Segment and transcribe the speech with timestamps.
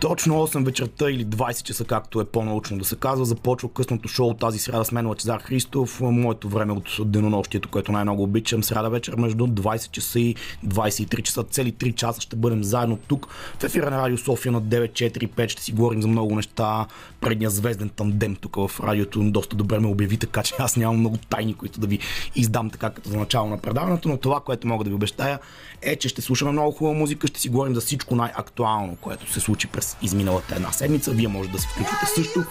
[0.00, 4.34] Точно 8 вечерта или 20 часа, както е по-научно да се казва, започва късното шоу
[4.34, 6.00] тази сряда с мен Лачезар Христов.
[6.00, 10.36] Моето време от денонощието, което най-много обичам, сряда вечер между 20 часа и
[10.66, 11.42] 23 часа.
[11.42, 15.48] Цели 3 часа ще бъдем заедно тук в ефира на Радио София на 945.
[15.48, 16.86] Ще си говорим за много неща.
[17.20, 21.16] Предния звезден тандем тук в радиото доста добре ме обяви, така че аз нямам много
[21.16, 21.98] тайни, които да ви
[22.34, 25.38] издам така като за начало на предаването, но това, което мога да ви обещая
[25.82, 29.40] е, че ще слушаме много хубава музика, ще си говорим за всичко най-актуално, което се
[29.40, 31.10] случи през изминалата една седмица.
[31.10, 32.44] Вие може да се включите също.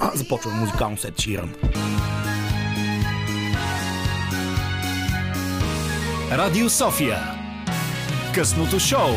[0.00, 1.54] А, започваме музикално сет Ширан.
[6.32, 7.18] Радио София.
[8.34, 9.10] Късното шоу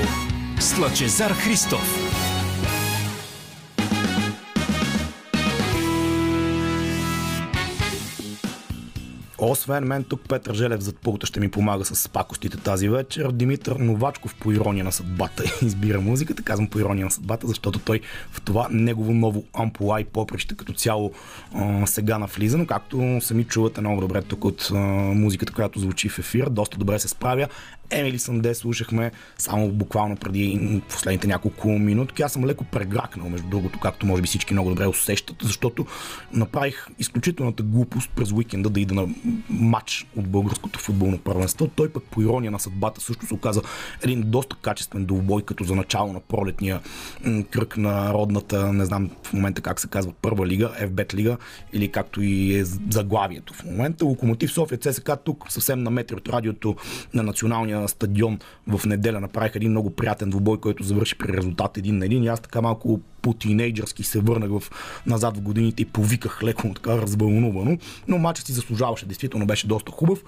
[0.60, 2.09] с Лъчезар Христов.
[9.42, 13.32] Освен мен, тук Петър Желев зад пулта ще ми помага с пакостите тази вечер.
[13.32, 16.44] Димитър Новачков по ирония на съдбата избира музиката.
[16.44, 20.74] Казвам по ирония на съдбата, защото той в това негово ново ампула и поприще като
[20.74, 21.12] цяло
[21.56, 24.78] а, сега навлиза, но както сами чувате много добре тук от а,
[25.14, 27.48] музиката, която звучи в ефир, доста добре се справя.
[27.92, 32.22] Емили Санде слушахме само буквално преди последните няколко минути.
[32.22, 35.86] Аз съм леко прегракнал, между другото, както може би всички много добре усещат, защото
[36.34, 39.08] направих изключителната глупост през уикенда да ида на
[39.50, 41.68] матч от българското футболно първенство.
[41.68, 43.62] Той пък по ирония на съдбата също се оказа
[44.04, 46.80] един доста качествен двубой, като за начало на пролетния
[47.52, 51.38] кръг на родната, не знам в момента как се казва, първа лига, FBET лига
[51.74, 54.06] или както и е заглавието в момента.
[54.06, 56.76] Локомотив София ЦСКА тук съвсем на метри от радиото
[57.14, 61.98] на националния стадион в неделя направих един много приятен двубой, който завърши при резултат един
[61.98, 62.24] на един.
[62.24, 64.72] И аз така малко по тинейджърски се върнах в,
[65.06, 67.78] назад в годините и повиках леко така развълнувано.
[68.08, 70.20] Но матчът си заслужаваше, действително беше доста хубав.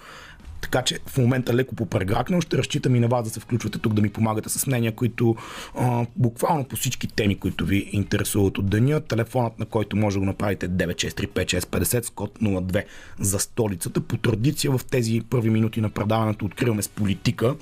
[0.62, 2.42] Така че в момента леко попрегракнал.
[2.42, 5.36] Ще разчитам и на вас да се включвате тук да ми помагате с мнения, които
[5.78, 9.02] а, буквално по всички теми, които ви интересуват от деня.
[9.02, 12.84] Телефонът, на който може да го направите 9635650 с код 02
[13.20, 14.02] за столицата.
[14.02, 17.56] По традиция в тези първи минути на предаването откриваме с политика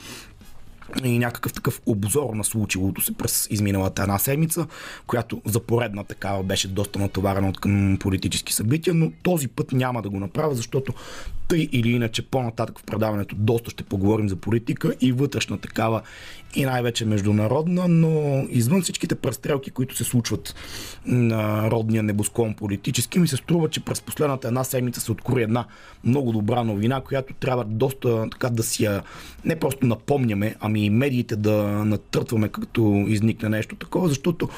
[1.04, 4.68] и някакъв такъв обзор на случилото се през изминалата една седмица,
[5.08, 10.02] която за поредна такава беше доста натоварена от към политически събития, но този път няма
[10.02, 10.94] да го направя, защото
[11.48, 16.02] тъй или иначе по-нататък в предаването доста ще поговорим за политика и вътрешна такава
[16.56, 20.56] и най-вече международна, но извън всичките престрелки, които се случват
[21.06, 25.66] на родния небосклон политически, ми се струва, че през последната една седмица се открои една
[26.04, 29.04] много добра новина, която трябва доста така да си я
[29.46, 34.50] не просто напомняме, ами и медиите да натъртваме като изникне нещо такова, защото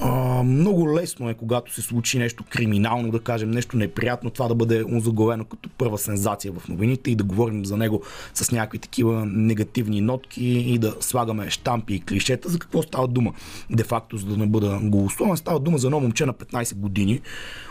[0.00, 4.54] а, много лесно е, когато се случи нещо криминално, да кажем нещо неприятно, това да
[4.54, 8.02] бъде озаглавено като първа сензация в новините и да говорим за него
[8.34, 12.48] с някакви такива негативни нотки и да слагаме штампи и клишета.
[12.48, 13.32] За какво става дума?
[13.70, 17.20] Де факто, за да не бъда голословен, става дума за едно момче на 15 години,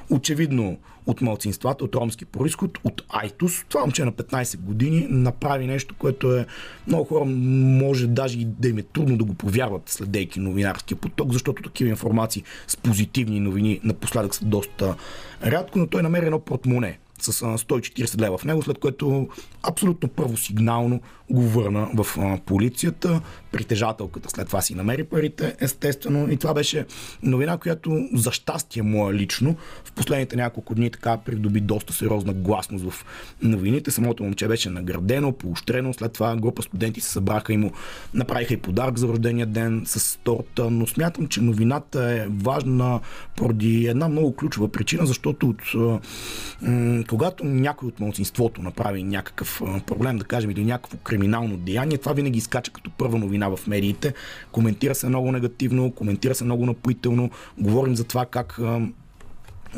[0.09, 3.66] очевидно от малцинствата, от ромски происход, от Айтус.
[3.69, 6.46] Това момче на 15 години направи нещо, което е
[6.88, 11.31] много хора може даже и да им е трудно да го повярват следейки новинарския поток,
[11.31, 14.96] защото такива информации с позитивни новини напоследък са доста
[15.46, 19.28] рядко, но той намери едно портмоне с 140 лева в него, след което
[19.64, 23.22] абсолютно първосигнално го върна в полицията.
[23.52, 26.32] Притежателката след това си намери парите, естествено.
[26.32, 26.86] И това беше
[27.24, 32.90] новина, която за щастие моя лично в последните няколко дни така придоби доста сериозна гласност
[32.90, 33.06] в
[33.42, 33.92] новините.
[33.92, 35.94] Самото момче беше наградено, поощрено.
[35.94, 37.72] След това група студенти се събраха и му
[38.14, 40.70] направиха и подарък за рождения ден с торта.
[40.70, 43.00] Но смятам, че новината е важна
[43.36, 45.62] поради една много ключова причина, защото от,
[47.13, 52.38] когато някой от младсинството направи някакъв проблем, да кажем, или някакво криминално деяние, това винаги
[52.38, 54.13] изкача като първа новина в медиите.
[54.51, 57.29] Коментира се много негативно, коментира се много напоително.
[57.57, 58.59] Говорим за това как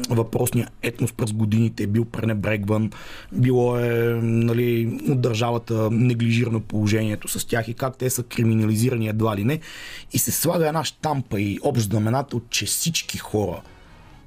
[0.09, 2.91] въпросния етнос през годините е бил пренебрегван,
[3.31, 9.37] било е нали, от държавата неглижирано положението с тях и как те са криминализирани едва
[9.37, 9.59] ли не.
[10.13, 13.61] И се слага една штампа и общ знаменател, че всички хора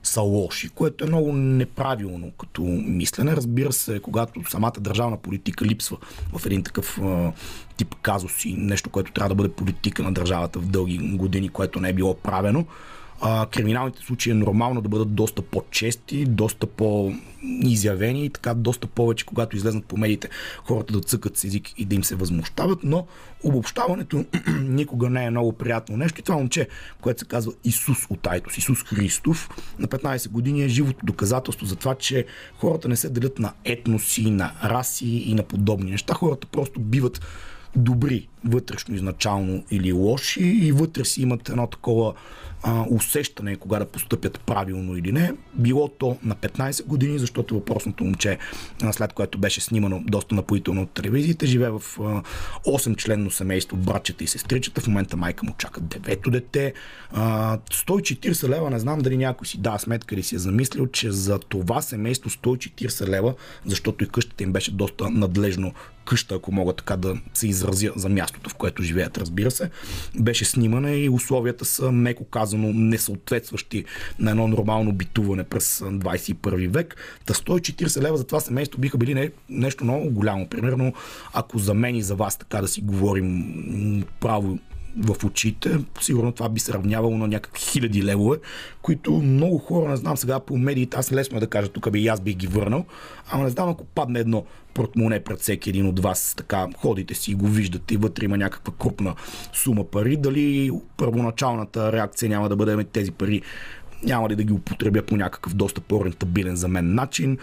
[0.08, 3.36] са лоши, което е много неправилно като мислене.
[3.36, 5.96] Разбира се, когато самата държавна политика липсва
[6.38, 7.32] в един такъв а,
[7.76, 11.80] тип казус и нещо, което трябва да бъде политика на държавата в дълги години, което
[11.80, 12.66] не е било правено,
[13.20, 19.26] а, криминалните случаи е нормално да бъдат доста по-чести, доста по-изявени и така доста повече,
[19.26, 20.28] когато излезнат по медиите,
[20.64, 23.06] хората да цъкат с език и да им се възмущават, но
[23.44, 24.24] обобщаването
[24.62, 26.20] никога не е много приятно нещо.
[26.20, 26.68] И това момче,
[27.00, 29.48] което се казва Исус от Айтос, Исус Христов,
[29.78, 32.26] на 15 години е живото доказателство за това, че
[32.58, 36.14] хората не се делят на етноси, на раси и на подобни неща.
[36.14, 37.20] Хората просто биват
[37.76, 42.14] добри вътрешно изначално или лоши и вътре си имат едно такова
[42.62, 45.32] а, усещане кога да постъпят правилно или не.
[45.54, 48.38] Било то на 15 години, защото въпросното момче,
[48.92, 52.22] след което беше снимано доста напоително от телевизиите, живее в а,
[52.66, 54.80] 8-членно семейство, братчета и сестричета.
[54.80, 56.72] В момента майка му чака девето дете.
[57.12, 61.10] А, 140 лева, не знам дали някой си дава сметка или си е замислил, че
[61.10, 63.34] за това семейство 140 лева,
[63.66, 65.72] защото и къщата им беше доста надлежно
[66.04, 69.70] къща, ако мога така да се изразя за мястото, в което живеят, разбира се,
[70.18, 73.84] беше снимана и условията са, меко казано, несъответстващи
[74.18, 76.96] на едно нормално битуване през 21 век.
[77.26, 80.48] Та 140 лева за това семейство биха били не, нещо много голямо.
[80.48, 80.92] Примерно,
[81.32, 84.58] ако за мен и за вас така да си говорим право
[84.98, 88.38] в очите, сигурно това би се равнявало на някакви хиляди левове,
[88.82, 92.00] които много хора, не знам сега по медиите, аз лесно е да кажа, тук би
[92.00, 92.84] и аз бих ги върнал,
[93.30, 97.30] ама не знам ако падне едно портмоне пред всеки един от вас, така ходите си
[97.30, 99.14] и го виждате и вътре има някаква крупна
[99.52, 103.42] сума пари, дали първоначалната реакция няма да бъде ами тези пари
[104.02, 107.38] няма ли да ги употребя по някакъв доста по-рентабилен за мен начин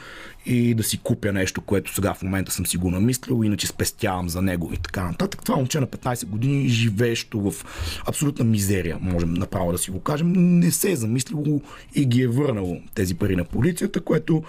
[0.46, 4.30] и да си купя нещо, което сега в момента съм си го намислил, иначе спестявам
[4.30, 5.44] за него и така нататък.
[5.44, 7.66] Това момче на 15 години, живеещо в
[8.08, 11.62] абсолютна мизерия, можем направо да си го кажем, не се е замислило
[11.96, 14.44] и ги е върнало тези пари на полицията, което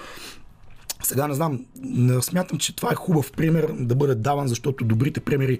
[1.02, 5.20] сега не знам, не смятам, че това е хубав пример да бъде даван, защото добрите
[5.20, 5.58] примери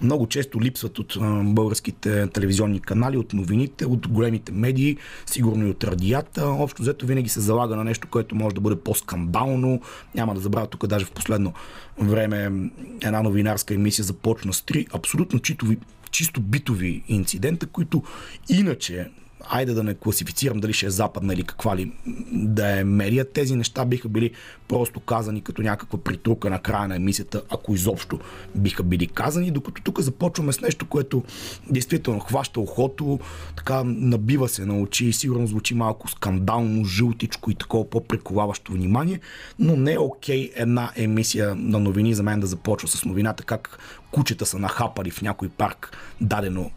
[0.00, 1.16] много често липсват от
[1.54, 4.96] българските телевизионни канали, от новините, от големите медии,
[5.26, 6.46] сигурно и от радията.
[6.46, 9.80] Общо взето винаги се залага на нещо, което може да бъде по-скандално.
[10.14, 11.52] Няма да забравя тук даже в последно
[11.98, 12.70] време
[13.00, 15.78] една новинарска емисия започна с три абсолютно читови,
[16.10, 18.02] чисто битови инцидента, които
[18.48, 19.10] иначе
[19.50, 21.92] айде да не класифицирам дали ще е западна или каква ли
[22.32, 24.30] да е медия, тези неща биха били
[24.68, 28.18] просто казани като някаква притрука на края на емисията, ако изобщо
[28.54, 31.22] биха били казани, докато тук започваме с нещо, което
[31.70, 33.18] действително хваща ухото,
[33.56, 39.20] така набива се на очи и сигурно звучи малко скандално, жълтичко и такова по-приковаващо внимание,
[39.58, 43.78] но не е окей една емисия на новини за мен да започва с новината как
[44.10, 46.70] кучета са нахапали в някой парк дадено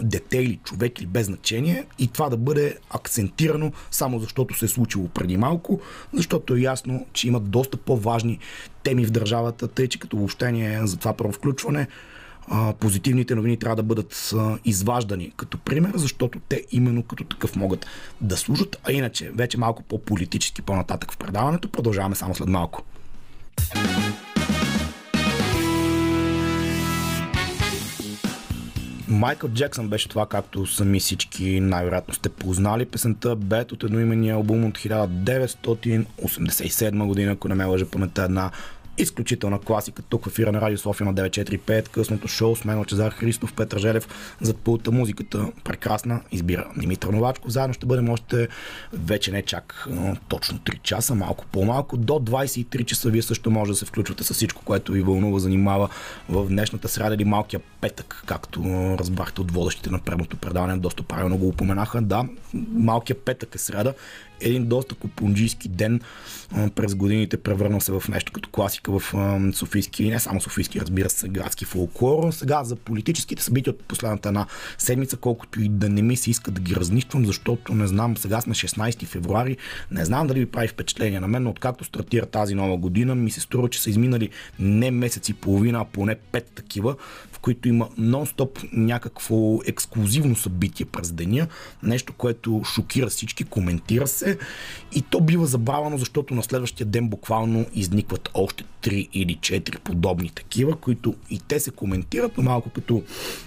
[0.00, 4.68] дете или човек или без значение и това да бъде акцентирано само защото се е
[4.68, 5.80] случило преди малко,
[6.12, 8.38] защото е ясно, че имат доста по-важни
[8.82, 11.86] теми в държавата, тъй че като въобще за това първо включване
[12.80, 14.34] позитивните новини трябва да бъдат
[14.64, 17.86] изваждани като пример, защото те именно като такъв могат
[18.20, 22.82] да служат, а иначе вече малко по-политически по-нататък в предаването продължаваме само след малко.
[29.08, 32.86] Майкъл Джексън беше това, както сами всички най-вероятно сте познали.
[32.86, 38.50] Песента Бет от едноимения албум от 1987 година, ако не ме лъжа паметта една
[38.98, 43.12] изключителна класика тук в ефира на Радио София на 945, късното шоу с мен Лачезар
[43.12, 44.08] Христов, Петър Желев,
[44.40, 47.52] зад пулта музиката прекрасна, избира Димитър Новачков.
[47.52, 48.48] Заедно ще бъдем още
[48.92, 51.96] вече не чак но, точно 3 часа, малко по-малко.
[51.96, 55.88] До 23 часа вие също може да се включвате с всичко, което ви вълнува, занимава
[56.28, 58.62] в днешната среда или малкия петък, както
[58.98, 62.02] разбрахте от водещите на предното предаване, доста правилно го упоменаха.
[62.02, 62.24] Да,
[62.72, 63.92] малкия петък е среда
[64.40, 66.00] един доста купунджийски ден
[66.74, 69.14] през годините превърнал се в нещо като класика в
[69.54, 72.32] софийски, не само софийски, разбира се, градски фолклор.
[72.32, 74.46] Сега за политическите събития от последната една
[74.78, 78.40] седмица, колкото и да не ми се иска да ги разнищвам, защото не знам, сега
[78.40, 79.56] сме 16 февруари,
[79.90, 83.30] не знам дали ви прави впечатление на мен, но откакто стартира тази нова година, ми
[83.30, 86.96] се струва, че са изминали не месец и половина, а поне пет такива,
[87.32, 91.46] в които има нон-стоп някакво ексклюзивно събитие през деня,
[91.82, 94.27] нещо, което шокира всички, коментира се
[94.94, 100.30] и то бива забравено, защото на следващия ден буквално изникват още 3 или 4 подобни
[100.30, 103.02] такива, които и те се коментират, но малко като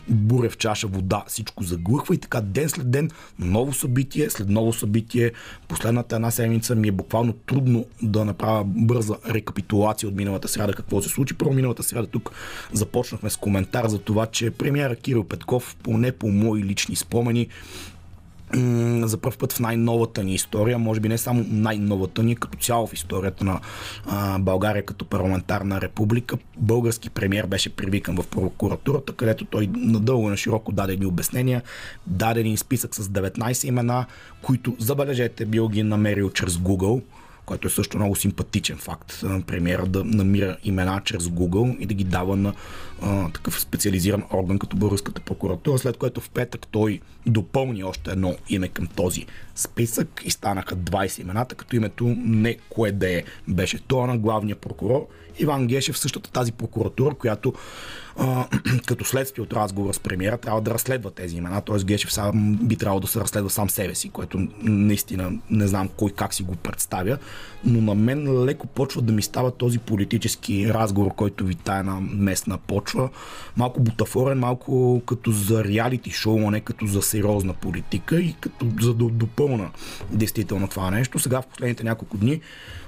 [0.10, 3.10] буре в чаша вода, всичко заглъхва и така ден след ден
[3.40, 5.32] ново събитие, след ново събитие.
[5.68, 11.02] Последната една седмица ми е буквално трудно да направя бърза рекапитулация от миналата среда, какво
[11.02, 11.34] се случи.
[11.34, 12.32] Първо миналата среда тук
[12.74, 17.48] започнахме с коментар за това, че премиера Кирил Петков, поне по мои лични спомени,
[19.08, 22.88] за първ път в най-новата ни история, може би не само най-новата ни, като цяло
[22.88, 23.60] в историята на
[24.06, 30.38] а, България като парламентарна република, български премьер беше привикан в прокуратурата, където той надълго на
[30.38, 31.62] широко даде ни обяснения,
[32.08, 34.06] даде ни списък с 19 имена,
[34.42, 37.02] които, забележете, бил ги намерил чрез Google,
[37.52, 39.24] който е също много симпатичен факт.
[39.48, 42.54] Премиера да намира имена чрез Google и да ги дава на
[43.02, 48.36] а, такъв специализиран орган като Българската прокуратура, след което в петък той допълни още едно
[48.50, 53.80] име към този списък и станаха 20 имената, като името не кое да е беше
[53.88, 55.08] това на главния прокурор
[55.42, 57.54] Иван Гешев, същата тази прокуратура, която
[58.86, 61.62] като следствие от разговора с премиера трябва да разследва тези имена.
[61.62, 61.84] Т.е.
[61.84, 66.12] Гешев сам би трябвало да се разследва сам себе си, което наистина не знам кой
[66.12, 67.18] как си го представя,
[67.64, 72.58] но на мен леко почва да ми става този политически разговор, който витае на местна
[72.58, 73.10] почва.
[73.58, 78.66] Малко бутафорен, малко като за реалити шоу, а не като за сериозна политика и като
[78.82, 79.70] за да допълна
[80.12, 81.20] действително това нещо.
[81.20, 82.42] Сега в последните няколко дни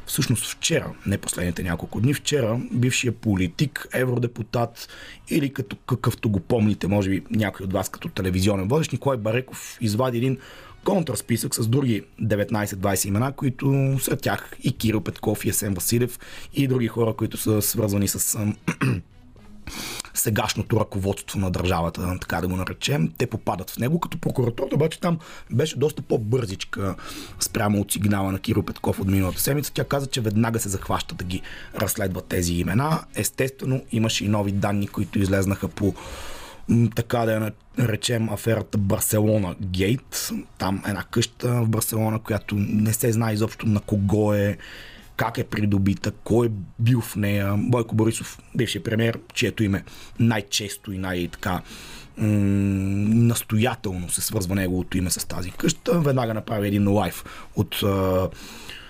[0.06, 4.88] Всъщност вчера, не последните няколко дни, вчера бившия политик, евродепутат
[5.30, 9.78] или като какъвто го помните, може би някой от вас като телевизионен водещ, Николай Бареков
[9.82, 10.38] извади един
[10.84, 16.20] контрасписък с други 19-20 имена, които сред тях и Кирил Петков, и Есен Василев
[16.54, 18.38] и други хора, които са свързани с
[20.14, 23.12] сегашното ръководство на държавата, така да го наречем.
[23.18, 25.20] Те попадат в него, като прокуратура, обаче там
[25.52, 26.96] беше доста по-бързичка
[27.40, 29.72] спрямо от сигнала на Киро Петков от миналата седмица.
[29.74, 31.42] Тя каза, че веднага се захваща да ги
[31.76, 33.00] разследва тези имена.
[33.16, 35.94] Естествено, имаше и нови данни, които излезнаха по
[36.96, 40.32] така да я наречем аферата Барселона Гейт.
[40.58, 44.58] Там една къща в Барселона, която не се знае изобщо на кого е
[45.24, 47.56] как е придобита, кой е бил в нея.
[47.58, 49.84] Бойко Борисов, бившия премьер, чието име
[50.20, 51.62] най-често и най-така
[52.18, 56.00] настоятелно се свързва неговото име с тази къща.
[56.00, 57.24] Веднага направи един лайф
[57.56, 57.84] от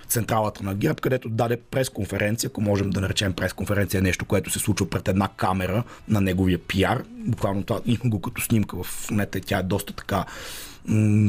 [0.08, 4.90] централата на ГЕРБ, където даде пресконференция, ако можем да наречем пресконференция нещо, което се случва
[4.90, 7.04] пред една камера на неговия пиар.
[7.08, 10.24] Буквално това има го като снимка в и тя е доста така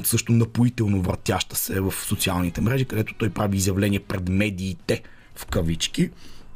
[0.03, 5.01] също напоително въртяща се в социалните мрежи, където той прави изявление пред медиите
[5.35, 6.09] в кавички,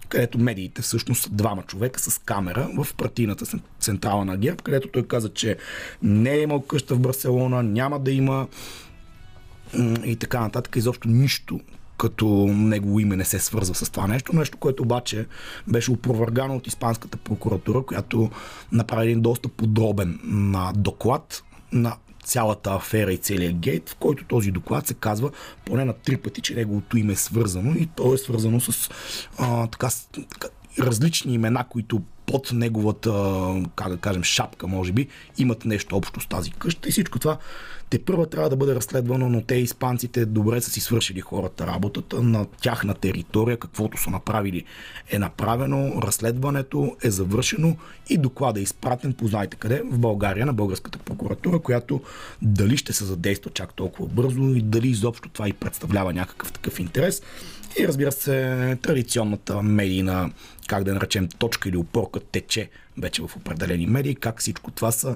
[0.09, 5.07] където медиите всъщност са двама човека с камера в партийната централа на ГЕРБ, където той
[5.07, 5.57] каза, че
[6.03, 8.47] не е имал къща в Барселона, няма да има
[10.03, 10.75] и така нататък.
[10.75, 11.59] Изобщо нищо
[12.00, 14.36] като негово име не се свързва с това нещо.
[14.36, 15.25] Нещо, което обаче
[15.68, 18.29] беше опровергано от Испанската прокуратура, която
[18.72, 24.51] направи един доста подробен на доклад на цялата афера и целият гейт, в който този
[24.51, 25.32] доклад се казва
[25.65, 28.89] поне на три пъти, че неговото име е свързано и то е свързано с
[29.38, 29.89] а, така
[30.79, 33.12] различни имена, които под неговата,
[33.75, 35.07] как да кажем, шапка, може би,
[35.38, 37.38] имат нещо общо с тази къща и всичко това
[37.89, 42.24] те първа трябва да бъде разследвано, но те испанците добре са си свършили хората работата
[42.24, 44.65] на тяхна територия, каквото са направили
[45.12, 47.77] е направено, разследването е завършено
[48.09, 52.01] и доклада е изпратен, познайте къде, в България на българската прокуратура, която
[52.41, 56.79] дали ще се задейства чак толкова бързо и дали изобщо това и представлява някакъв такъв
[56.79, 57.21] интерес.
[57.79, 60.31] И разбира се, традиционната медийна,
[60.69, 65.15] как да наречем, точка или опорка тече вече в определени медии, как всичко това са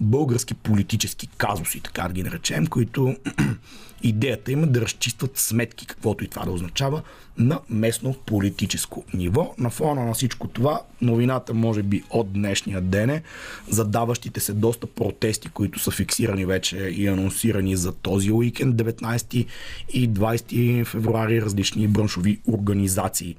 [0.00, 3.16] български политически казуси, така да ги наречем, които
[4.02, 7.02] идеята има е да разчистват сметки, каквото и това да означава,
[7.38, 9.54] на местно политическо ниво.
[9.58, 13.22] На фона на всичко това, новината може би от днешния ден е
[13.68, 19.46] задаващите се доста протести, които са фиксирани вече и анонсирани за този уикенд, 19
[19.92, 23.36] и 20 февруари, различни браншови организации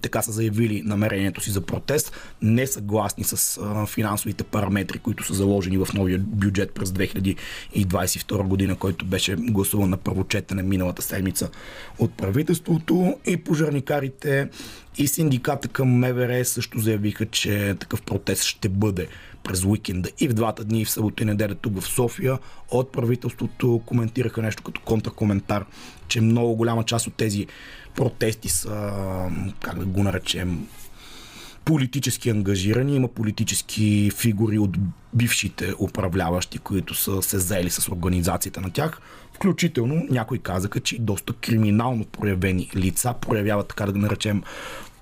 [0.00, 5.78] така са заявили намерението си за протест, не съгласни с финансовите параметри, които са заложени
[5.78, 11.50] в новия бюджет през 2022 година, който беше гласуван на първочетене миналата седмица
[11.98, 13.16] от правителството.
[13.26, 14.48] И пожарникарите
[14.98, 19.08] и синдиката към МВР също заявиха, че такъв протест ще бъде
[19.48, 22.38] през уикенда и в двата дни, в събота и неделя тук в София.
[22.70, 25.64] От правителството коментираха нещо като контракоментар,
[26.08, 27.46] че много голяма част от тези
[27.94, 28.92] протести са,
[29.60, 30.66] как да го наречем,
[31.64, 32.96] политически ангажирани.
[32.96, 34.76] Има политически фигури от
[35.14, 39.00] бившите управляващи, които са се заели с организацията на тях.
[39.32, 44.42] Включително някои казаха, че доста криминално проявени лица проявяват, така да наречем,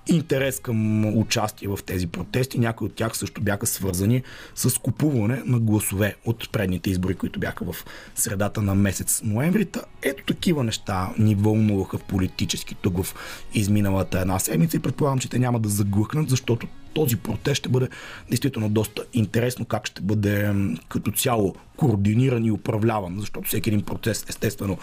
[0.07, 2.59] интерес към участие в тези протести.
[2.59, 4.23] Някои от тях също бяха свързани
[4.55, 7.85] с купуване на гласове от предните избори, които бяха в
[8.15, 9.67] средата на месец ноември.
[10.01, 13.15] Ето такива неща ни вълнуваха политически тук в
[13.53, 17.87] изминалата една седмица и предполагам, че те няма да заглъхнат, защото този протест ще бъде
[18.29, 20.53] действително доста интересно как ще бъде
[20.89, 24.77] като цяло координиран и управляван, защото всеки един процес естествено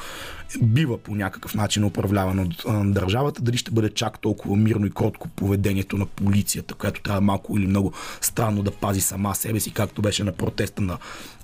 [0.63, 3.43] бива по някакъв начин управляван от държавата.
[3.43, 7.67] Дали ще бъде чак толкова мирно и кротко поведението на полицията, която трябва малко или
[7.67, 10.99] много странно да пази сама себе си, както беше на протеста на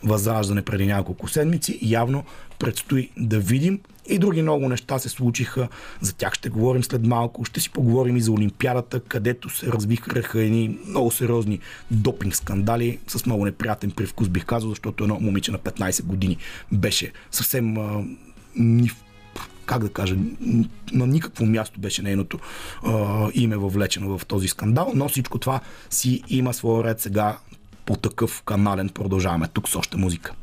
[0.05, 1.79] Възраждане преди няколко седмици.
[1.83, 2.25] Явно
[2.59, 3.81] предстои да видим.
[4.09, 5.69] И други много неща се случиха.
[6.01, 7.45] За тях ще говорим след малко.
[7.45, 11.59] Ще си поговорим и за Олимпиадата, където се развихраха едни много сериозни
[11.91, 16.37] допинг скандали с много неприятен привкус, бих казал, защото едно момиче на 15 години
[16.73, 17.77] беше съвсем
[18.57, 18.91] ни
[19.67, 20.17] как да кажа,
[20.93, 22.39] на никакво място беше нейното
[22.87, 27.39] а, име въвлечено в този скандал, но всичко това си има своя ред сега
[27.87, 30.35] по такъв канален продължаваме тук с още музика.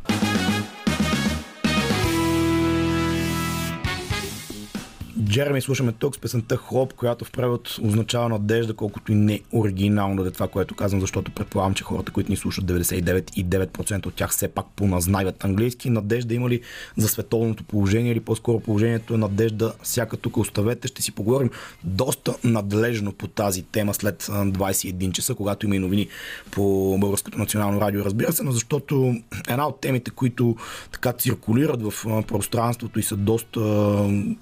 [5.30, 10.24] Джереми слушаме тук с песента Хоп, която в превод означава надежда, колкото и не оригинално
[10.24, 14.32] да е това, което казвам, защото предполагам, че хората, които ни слушат 99,9% от тях
[14.32, 15.90] все пак поназнайват английски.
[15.90, 16.62] Надежда има ли
[16.98, 20.88] за световното положение или по-скоро положението е надежда всяка тук оставете.
[20.88, 21.50] Ще си поговорим
[21.84, 26.08] доста надлежно по тази тема след 21 часа, когато има и новини
[26.52, 29.16] по Българското национално радио, разбира се, но защото
[29.50, 30.56] една от темите, които
[30.92, 33.60] така циркулират в пространството и са доста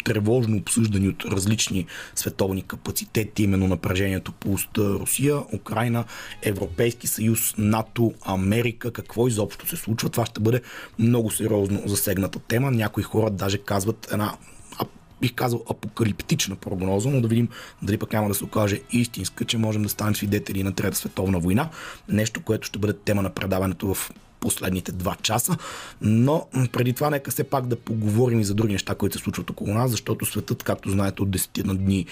[0.03, 6.03] тревожно обсъждани от различни световни капацитети, именно напрежението по уста Русия, Украина,
[6.41, 10.09] Европейски съюз, НАТО, Америка, какво изобщо се случва.
[10.09, 10.61] Това ще бъде
[10.99, 12.71] много сериозно засегната тема.
[12.71, 14.33] Някои хора даже казват една
[15.21, 17.49] бих казал апокалиптична прогноза, но да видим
[17.81, 21.39] дали пък няма да се окаже истинска, че можем да станем свидетели на Трета световна
[21.39, 21.69] война.
[22.09, 25.57] Нещо, което ще бъде тема на предаването в последните два часа.
[26.01, 29.49] Но преди това нека все пак да поговорим и за други неща, които се случват
[29.49, 32.05] около нас, защото светът, както знаете, от 10 на дни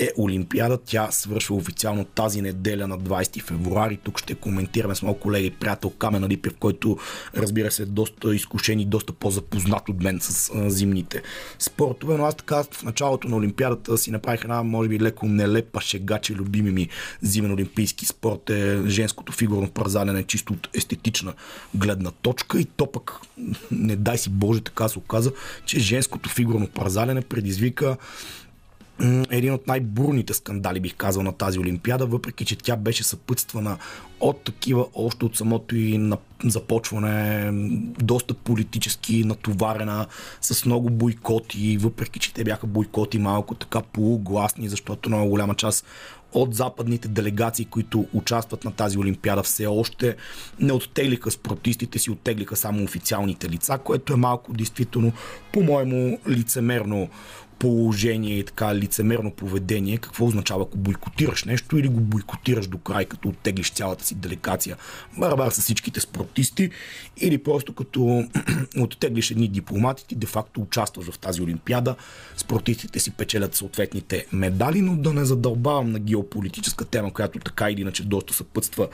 [0.00, 0.78] е Олимпиада.
[0.84, 3.96] Тя свършва официално тази неделя на 20 февруари.
[3.96, 6.98] Тук ще коментираме с моят колега и приятел Камен Липев, който
[7.36, 11.22] разбира се е доста изкушен и доста по-запознат от мен с зимните
[11.58, 12.16] спортове.
[12.16, 16.18] Но аз така в началото на Олимпиадата си направих една, може би, леко нелепа шега,
[16.18, 16.88] че любими ми
[17.22, 21.34] зимен олимпийски спорт е женското фигурно парзалене, чисто от естетична
[21.74, 23.20] гледна точка и то пък,
[23.70, 25.32] не дай си Боже, така се оказа,
[25.64, 27.96] че женското фигурно парзалене предизвика
[29.30, 33.78] един от най-бурните скандали, бих казал, на тази Олимпиада, въпреки че тя беше съпътствана
[34.20, 37.50] от такива, още от самото и на започване,
[38.02, 40.06] доста политически натоварена,
[40.40, 45.86] с много бойкоти, въпреки че те бяха бойкоти малко така полугласни, защото много голяма част
[46.32, 50.16] от западните делегации, които участват на тази Олимпиада, все още
[50.60, 55.12] не оттеглиха спортистите си, оттеглиха само официалните лица, което е малко действително,
[55.52, 57.08] по-моему, лицемерно
[57.60, 63.04] положение и така лицемерно поведение, какво означава ако бойкотираш нещо или го бойкотираш до край,
[63.04, 64.76] като оттеглиш цялата си делегация,
[65.18, 66.70] барабар с всичките спортисти,
[67.16, 68.24] или просто като
[68.78, 71.96] оттеглиш едни дипломати, ти де-факто участваш в тази олимпиада,
[72.36, 77.80] спортистите си печелят съответните медали, но да не задълбавам на геополитическа тема, която така или
[77.80, 78.88] иначе доста съпътства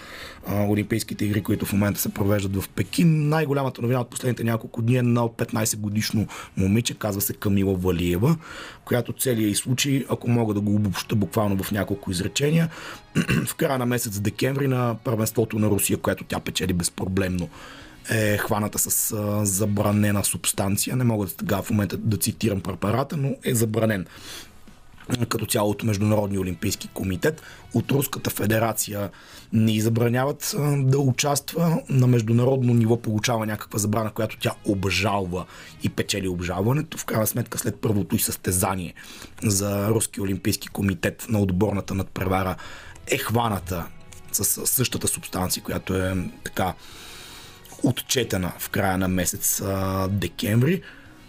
[0.47, 3.29] а, Олимпийските игри, които в момента се провеждат в Пекин.
[3.29, 6.27] Най-голямата новина от последните няколко дни е на 15 годишно
[6.57, 8.37] момиче, казва се Камила Валиева,
[8.85, 12.69] която целият случай, ако мога да го обобща буквално в няколко изречения,
[13.47, 17.49] в края на месец декември на първенството на Русия, което тя печели безпроблемно
[18.11, 20.97] е хваната с забранена субстанция.
[20.97, 24.07] Не мога да сега в момента да цитирам препарата, но е забранен
[25.29, 27.43] като цяло от Международния олимпийски комитет.
[27.75, 29.11] От Руската федерация
[29.53, 31.83] не забраняват да участва.
[31.89, 35.45] На международно ниво получава някаква забрана, която тя обжалва
[35.83, 36.99] и печели обжалването.
[36.99, 38.95] В крайна сметка след първото и състезание
[39.43, 42.57] за Руския олимпийски комитет на отборната надпревара
[43.07, 43.87] е хваната
[44.33, 46.75] с същата субстанция, която е така
[47.83, 49.63] отчетена в края на месец
[50.09, 50.83] декември.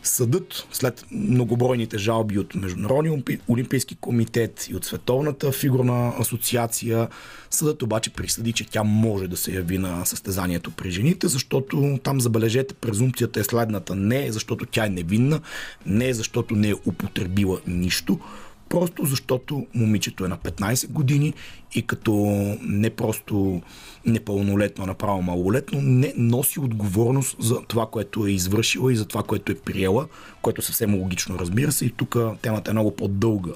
[0.07, 7.07] Съдът, след многобройните жалби от Международния олимпийски комитет и от Световната фигурна асоциация,
[7.49, 12.21] съдът обаче присъди, че тя може да се яви на състезанието при жените, защото там,
[12.21, 13.95] забележете, презумпцията е следната.
[13.95, 15.41] Не защото тя е невинна,
[15.85, 18.19] не защото не е употребила нищо,
[18.69, 21.33] Просто защото момичето е на 15 години
[21.75, 22.13] и като
[22.61, 23.61] не просто
[24.05, 29.51] непълнолетно, направо малолетно, не носи отговорност за това, което е извършила и за това, което
[29.51, 30.07] е приела,
[30.41, 31.85] което съвсем логично, разбира се.
[31.85, 33.51] И тук темата е много по-дълга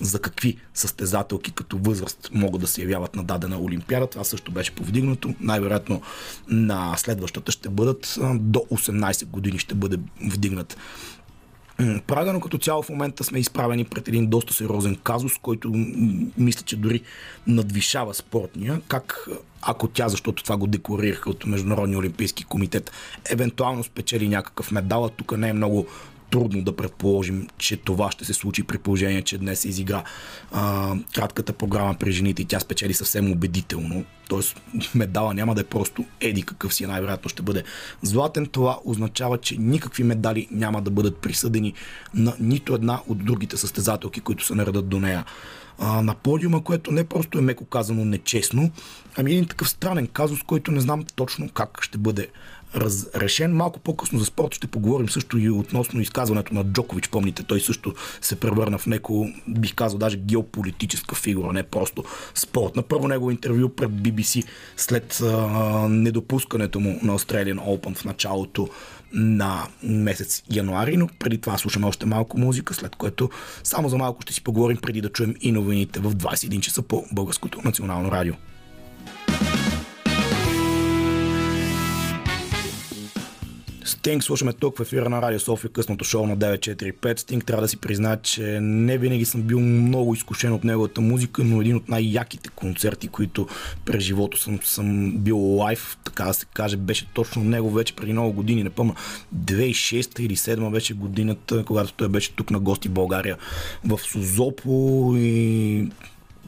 [0.00, 4.06] за какви състезателки като възраст могат да се явяват на дадена Олимпиада.
[4.06, 5.34] Това също беше повдигнато.
[5.40, 6.02] Най-вероятно
[6.48, 10.76] на следващата ще бъдат до 18 години ще бъде вдигнат
[12.06, 15.70] Прага, но като цяло в момента сме изправени пред един доста сериозен казус, който
[16.38, 17.02] мисля, че дори
[17.46, 18.80] надвишава спортния.
[18.88, 19.28] Как
[19.62, 22.90] ако тя, защото това го декларираха от Международния олимпийски комитет,
[23.30, 25.86] евентуално спечели някакъв медал, тук не е много
[26.32, 30.04] трудно да предположим, че това ще се случи при положение, че днес изигра
[30.52, 34.04] а, кратката програма при жените и тя спечели съвсем убедително.
[34.28, 34.60] Тоест
[34.94, 37.62] медала няма да е просто еди какъв си, най-вероятно ще бъде
[38.02, 38.46] златен.
[38.46, 41.74] Това означава, че никакви медали няма да бъдат присъдени
[42.14, 45.24] на нито една от другите състезателки, които се наредат до нея
[45.78, 48.70] а, на подиума, което не просто е меко казано нечестно,
[49.16, 52.28] ами един такъв странен казус, който не знам точно как ще бъде
[52.74, 53.56] разрешен.
[53.56, 57.08] Малко по-късно за спорт ще поговорим също и относно изказването на Джокович.
[57.08, 62.04] Помните, той също се превърна в неко, бих казал, даже геополитическа фигура, не просто
[62.34, 62.76] спорт.
[62.76, 64.44] На първо него интервю пред BBC
[64.76, 65.48] след а,
[65.88, 68.68] недопускането му на Australian Open в началото
[69.12, 73.30] на месец януари, но преди това слушаме още малко музика, след което
[73.64, 77.04] само за малко ще си поговорим преди да чуем и новините в 21 часа по
[77.12, 78.34] Българското национално радио.
[83.84, 87.18] Стинг слушаме тук в ефира на Радио София, късното шоу на 945.
[87.18, 91.44] Стинг трябва да си призна, че не винаги съм бил много изкушен от неговата музика,
[91.44, 93.46] но един от най-яките концерти, които
[93.84, 98.12] през живото съм, съм бил лайв, така да се каже, беше точно него вече преди
[98.12, 98.64] много години.
[98.64, 98.94] Не помня,
[99.36, 103.36] 2006 или 2007 беше годината, когато той беше тук на гости в България
[103.84, 105.88] в Сузопо и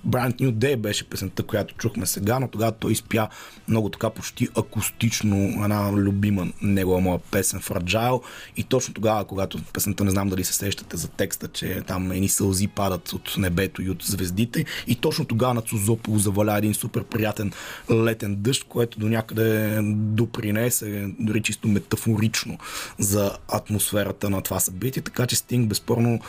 [0.09, 3.29] Brand New Day беше песента, която чухме сега, но тогава той изпя
[3.69, 8.23] много така почти акустично една любима негова моя песен Fragile.
[8.57, 12.29] И точно тогава, когато песента не знам дали се сещате за текста, че там едни
[12.29, 14.64] сълзи падат от небето и от звездите.
[14.87, 17.53] И точно тогава на Цузопол заваля един супер приятен
[17.90, 22.59] летен дъжд, което до някъде допринесе дори чисто метафорично
[22.99, 26.21] за атмосферата на това събитие, така че Стинг безспорно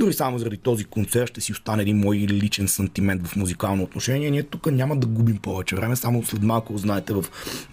[0.00, 4.30] дори само заради този концерт ще си остане един мой личен сантимент в музикално отношение.
[4.30, 5.96] Ние тук няма да губим повече време.
[5.96, 7.24] Само след малко, знаете, в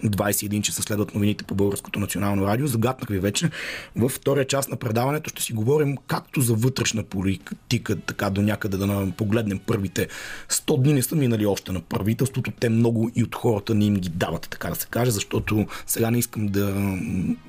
[0.04, 2.66] 21 часа следват новините по Българското национално радио.
[2.66, 3.50] Загаднах ви вече.
[3.96, 8.76] Във втория част на предаването ще си говорим както за вътрешна политика, така до някъде
[8.76, 10.08] да погледнем първите
[10.50, 12.52] 100 дни не са минали още на правителството.
[12.60, 16.10] Те много и от хората не им ги дават, така да се каже, защото сега
[16.10, 16.96] не искам да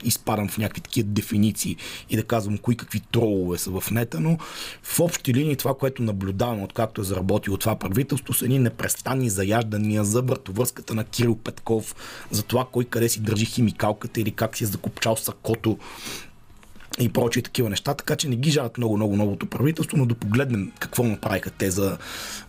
[0.04, 1.76] изпадам в някакви такива дефиниции
[2.10, 4.38] и да казвам кои какви тролове са в нета, но
[4.84, 10.04] в общи линии това, което наблюдавам, откакто е заработило това правителство, са едни непрестанни заяждания
[10.04, 11.96] за вратовръзката на Кирил Петков,
[12.32, 15.78] за това кой къде си държи химикалката или как си е закопчал сакото
[17.00, 20.16] и прочие такива неща, така че не ги жалят много, много новото правителство, но да
[20.16, 21.98] погледнем какво направиха те за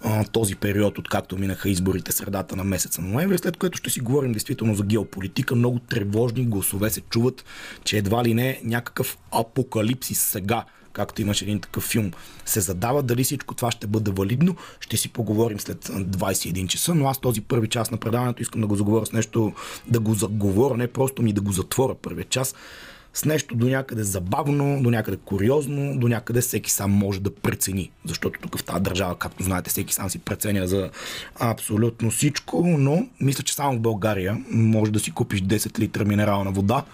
[0.02, 4.00] а, този период, откакто минаха изборите средата на месеца на ноември, след което ще си
[4.00, 5.54] говорим действително за геополитика.
[5.54, 7.44] Много тревожни гласове се чуват,
[7.84, 10.64] че едва ли не някакъв апокалипсис сега
[10.96, 12.10] както имаше един такъв филм,
[12.44, 13.02] се задава.
[13.02, 17.40] Дали всичко това ще бъде валидно, ще си поговорим след 21 часа, но аз този
[17.40, 19.52] първи час на предаването искам да го заговоря с нещо,
[19.86, 22.54] да го заговоря, не просто ми да го затворя първия час,
[23.14, 27.90] с нещо до някъде забавно, до някъде куриозно, до някъде всеки сам може да прецени.
[28.04, 30.90] Защото тук в тази държава, както знаете, всеки сам си преценя за
[31.40, 36.52] абсолютно всичко, но мисля, че само в България може да си купиш 10 литра минерална
[36.52, 36.84] вода,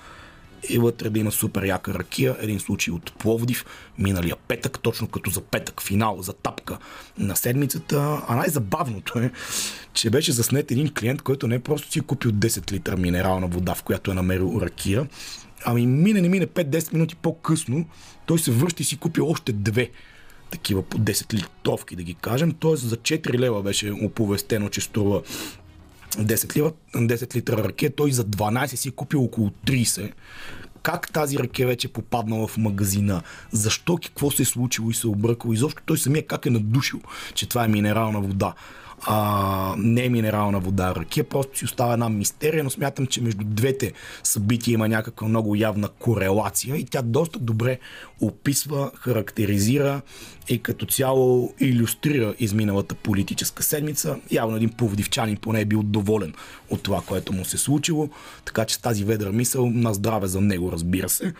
[0.68, 2.36] и вътре да има супер яка ракия.
[2.40, 3.64] Един случай от Пловдив,
[3.98, 6.78] миналия петък, точно като за петък, финал, за тапка
[7.18, 8.22] на седмицата.
[8.28, 9.30] А най-забавното е,
[9.94, 13.74] че беше заснет един клиент, който не просто си е купил 10 литра минерална вода,
[13.74, 15.06] в която е намерил ракия,
[15.64, 17.86] ами мине, не мине 5-10 минути по-късно,
[18.26, 19.90] той се връща и си купил още две
[20.50, 22.52] такива по 10 литровки, да ги кажем.
[22.52, 25.22] Тоест за 4 лева беше оповестено, че струва
[26.18, 30.12] 10 литра, 10 литра ръке, той за 12 си е купил около 30.
[30.82, 33.22] Как тази ръке вече е попаднала в магазина?
[33.52, 33.96] Защо?
[33.96, 35.54] Какво се е случило и се е обръкало?
[35.54, 37.00] Изобщо той самия как е надушил,
[37.34, 38.54] че това е минерална вода
[39.06, 43.44] а, не е минерална вода, ракия, просто си остава една мистерия, но смятам, че между
[43.44, 47.78] двете събития има някаква много явна корелация и тя доста добре
[48.20, 50.00] описва, характеризира
[50.48, 54.16] и като цяло иллюстрира изминалата политическа седмица.
[54.30, 56.34] Явно един повдивчанин поне е бил доволен
[56.70, 58.08] от това, което му се случило,
[58.44, 61.34] така че с тази ведра мисъл на здраве за него, разбира се.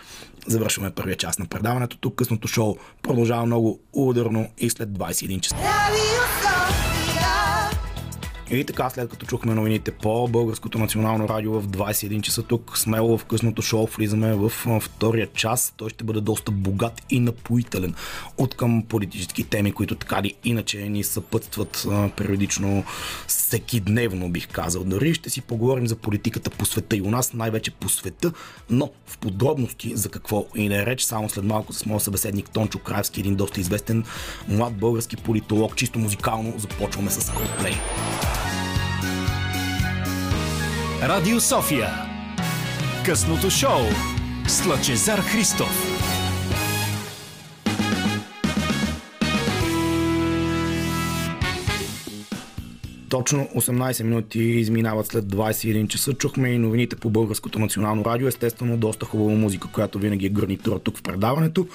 [0.47, 1.97] Завършваме първия част на предаването.
[1.97, 5.57] Тук късното шоу продължава много ударно и след 21 часа.
[8.53, 13.19] И така, след като чухме новините по Българското национално радио в 21 часа тук, смело
[13.19, 15.75] в късното шоу влизаме в втория час.
[15.77, 17.95] Той ще бъде доста богат и напоителен
[18.39, 21.87] от към политически теми, които така ли иначе ни съпътстват
[22.17, 22.85] периодично
[23.27, 24.85] всеки дневно, бих казал.
[24.85, 28.33] Дори ще си поговорим за политиката по света и у нас, най-вече по света,
[28.71, 32.51] но в подробности за какво и не е реч, само след малко с моят събеседник
[32.51, 34.05] Тончо Краевски, един доста известен
[34.49, 38.42] млад български политолог, чисто музикално започваме с Coldplay.
[41.03, 41.89] Радио София.
[43.05, 43.81] Късното шоу
[44.47, 46.03] с Лъчезар Христов.
[53.09, 56.13] Точно 18 минути изминават след 21 часа.
[56.13, 58.29] Чухме и новините по Българското национално радио.
[58.29, 61.67] Естествено, доста хубава музика, която винаги е гарнитура тук в предаването.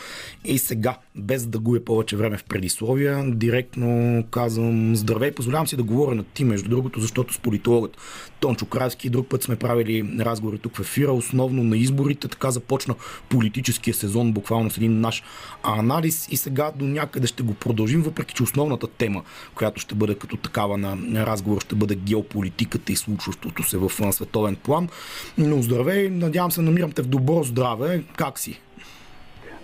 [0.46, 5.32] И сега, без да губя повече време в предисловия, директно казвам здравей.
[5.32, 7.98] Позволявам си да говоря на ти, между другото, защото с политологът
[8.40, 12.28] Тончо Кравски друг път сме правили разговори тук в ефира, основно на изборите.
[12.28, 12.96] Така започна
[13.30, 15.24] политическия сезон, буквално с един наш
[15.64, 16.28] анализ.
[16.32, 19.24] И сега до някъде ще го продължим, въпреки че основната тема,
[19.56, 24.56] която ще бъде като такава на разговор ще бъде геополитиката и случващото се в световен
[24.56, 24.90] план.
[25.38, 28.04] Но здравей, надявам се, намирам те в добро здраве.
[28.18, 28.62] Как си?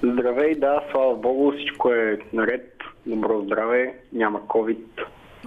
[0.04, 4.78] Здравей, да, слава Богу, всичко е наред, добро здраве, няма COVID,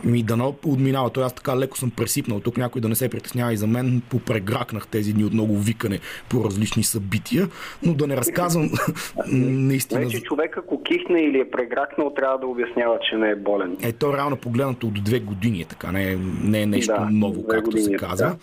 [0.04, 1.10] ми дано отминава.
[1.10, 2.40] Той аз така леко съм пресипнал.
[2.40, 4.02] Тук някой да не се притеснява и за мен.
[4.10, 7.48] Попрегракнах тези дни от много викане по различни събития,
[7.82, 8.70] но да не разказвам
[9.32, 10.00] наистина.
[10.00, 13.76] Вече човек ако кихне или е прегракнал, трябва да обяснява, че не е болен.
[13.82, 15.92] Е, то реално погледнато от две години е така.
[15.92, 18.26] Не е, не е нещо да, ново, както се е казва.
[18.26, 18.36] Да.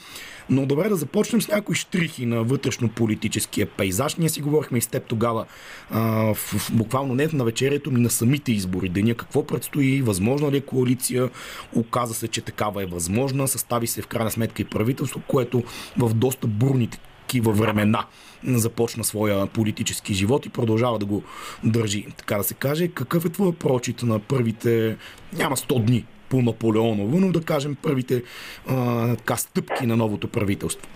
[0.50, 4.16] Но добре да започнем с някои штрихи на вътрешно-политическия пейзаж.
[4.16, 5.46] Ние си говорихме и с теб тогава,
[5.90, 6.02] а,
[6.34, 8.90] в, в, буквално не на вечерието ми на самите избори.
[8.90, 11.30] Деня какво предстои, възможна ли е коалиция.
[11.76, 13.48] Оказа се, че такава е възможна.
[13.48, 15.64] Състави се в крайна сметка и правителство, което
[15.98, 18.06] в доста бурните такива времена
[18.46, 21.24] започна своя политически живот и продължава да го
[21.64, 22.88] държи, така да се каже.
[22.88, 24.98] Какъв е твой прочит на първите,
[25.34, 28.24] няма 100 дни по Наполеоново, но да кажем първите
[28.70, 30.90] а, така, стъпки на новото правителство?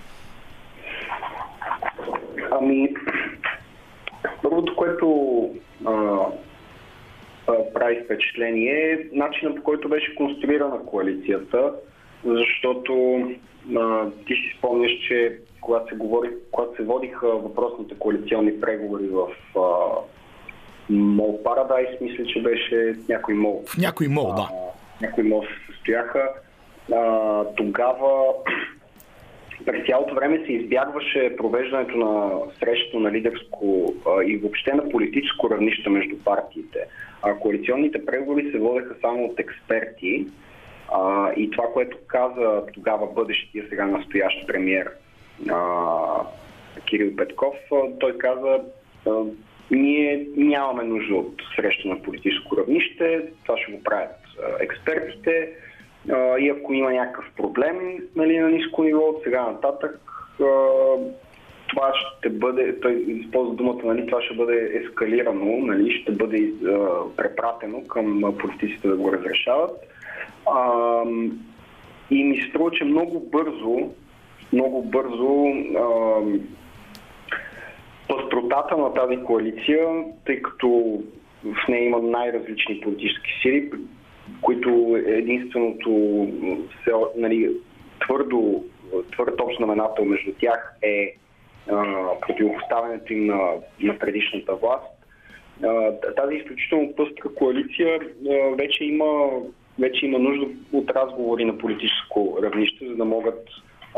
[2.52, 2.94] Ами,
[4.44, 5.50] първото, което
[5.86, 5.92] а,
[7.48, 11.74] а, прави впечатление е начинът по който беше конструирана коалицията,
[12.26, 13.22] защото
[13.78, 19.28] а, ти си спомняш, че когато се, говори, когато се водиха въпросните коалиционни преговори в
[19.60, 19.62] а,
[20.90, 23.63] Мол Парадайс, мисля, че беше някой мол.
[23.68, 24.50] В някой мол, да
[25.02, 26.30] някои мол се състояха.
[26.94, 28.34] А, тогава
[29.66, 35.50] през цялото време се избягваше провеждането на срещата на лидерско а, и въобще на политическо
[35.50, 36.80] равнище между партиите.
[37.22, 40.28] А, коалиционните преговори се водеха само от експерти
[40.94, 44.92] а, и това, което каза тогава бъдещия сега настоящ премьер
[45.50, 45.76] а,
[46.86, 48.62] Кирил Петков, а, той каза
[49.08, 49.12] а,
[49.72, 54.27] ние нямаме нужда от среща на политическо равнище, това ще го правят
[54.60, 55.50] експертите
[56.39, 60.00] и ако има някакъв проблем нали, на ниско ниво от сега нататък,
[61.67, 66.52] това ще бъде, той използва думата, нали, това ще бъде ескалирано, нали, ще бъде
[67.17, 69.71] препратено към политиците да го разрешават.
[72.12, 73.89] и ми се струва, че много бързо,
[74.54, 75.45] много бързо
[78.08, 79.88] пъстротата на тази коалиция,
[80.26, 81.02] тъй като
[81.43, 83.71] в нея има най-различни политически сили,
[84.42, 85.90] които единственото
[87.16, 87.50] нали,
[88.00, 88.63] твърдо,
[89.12, 91.16] твърд общ знаменател между тях е
[92.28, 94.94] противопоставянето им на, на предишната власт.
[95.63, 99.30] А, тази изключително пъстра коалиция а, вече има
[99.80, 103.48] вече има нужда от разговори на политическо равнище, за да могат,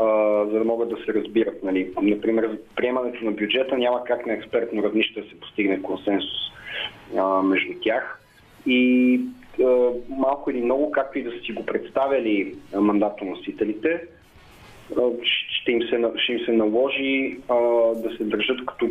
[0.00, 0.06] а,
[0.44, 1.62] за да, могат да се разбират.
[1.62, 1.92] Нали.
[2.02, 6.52] Например, приемането на бюджета няма как на експертно равнище да се постигне консенсус
[7.18, 8.20] а, между тях.
[8.66, 9.20] И
[10.08, 14.00] малко или много, както и да са си го представили мандатоносителите,
[15.60, 17.54] ще им се, ще им се наложи а,
[17.94, 18.88] да се държат като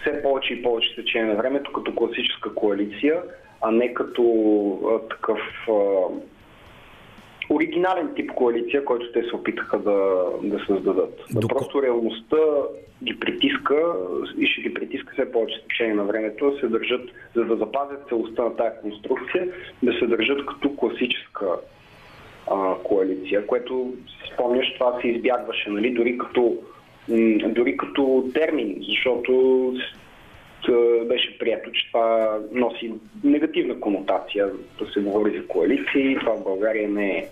[0.00, 3.22] все повече и повече течение на времето, като класическа коалиция,
[3.60, 4.22] а не като
[4.84, 5.72] а, такъв а,
[7.50, 11.24] оригинален тип коалиция, който те се опитаха да, да създадат.
[11.30, 12.36] Да просто реалността
[13.04, 13.94] ги притиска
[14.38, 17.56] и ще ги притиска все повече с течение на времето да се държат, за да
[17.56, 19.48] запазят целостта на тази конструкция,
[19.82, 21.46] да се държат като класическа
[22.50, 23.94] а, коалиция, което
[24.32, 26.56] спомняш, това се избягваше, нали, дори като,
[27.48, 29.74] дори като термин, защото
[31.04, 32.92] беше прието, че това носи
[33.24, 36.16] негативна конотация да се говори за коалиции.
[36.20, 37.26] Това в България не,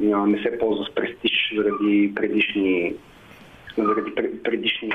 [0.00, 2.94] не се ползва с престиж заради предишни
[3.78, 4.90] заради предишни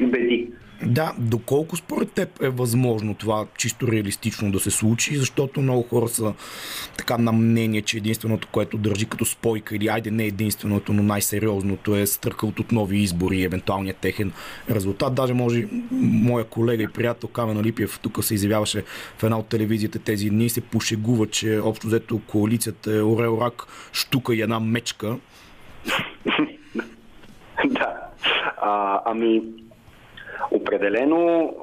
[0.00, 0.50] беди.
[0.82, 6.08] Да, доколко според теб е възможно това чисто реалистично да се случи, защото много хора
[6.08, 6.34] са
[6.96, 11.96] така на мнение, че единственото, което държи като спойка или айде не единственото, но най-сериозното
[11.96, 14.32] е стъркълт от нови избори и евентуалният техен
[14.70, 15.14] резултат.
[15.14, 18.82] Даже може моя колега и приятел Камен Алипиев тук се изявяваше
[19.18, 23.66] в една от телевизията тези дни се пошегува, че общо взето коалицията е орел рак,
[23.92, 25.16] штука и една мечка.
[27.64, 27.96] да.
[28.62, 29.42] А, ами,
[30.56, 31.54] Определено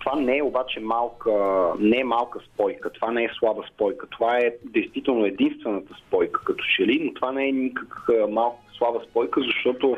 [0.00, 1.32] това не е обаче малка,
[1.78, 6.64] не е малка спойка, това не е слаба спойка, това е действително единствената спойка като
[6.76, 9.96] че но това не е никак малка слаба спойка, защото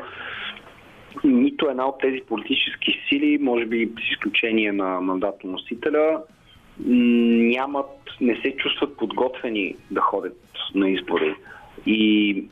[1.23, 6.21] нито една от тези политически сили, може би с изключение на мандатоносителя,
[6.79, 7.89] нямат,
[8.21, 10.37] не се чувстват подготвени да ходят
[10.75, 11.35] на избори.
[11.85, 12.43] И,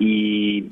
[0.00, 0.64] и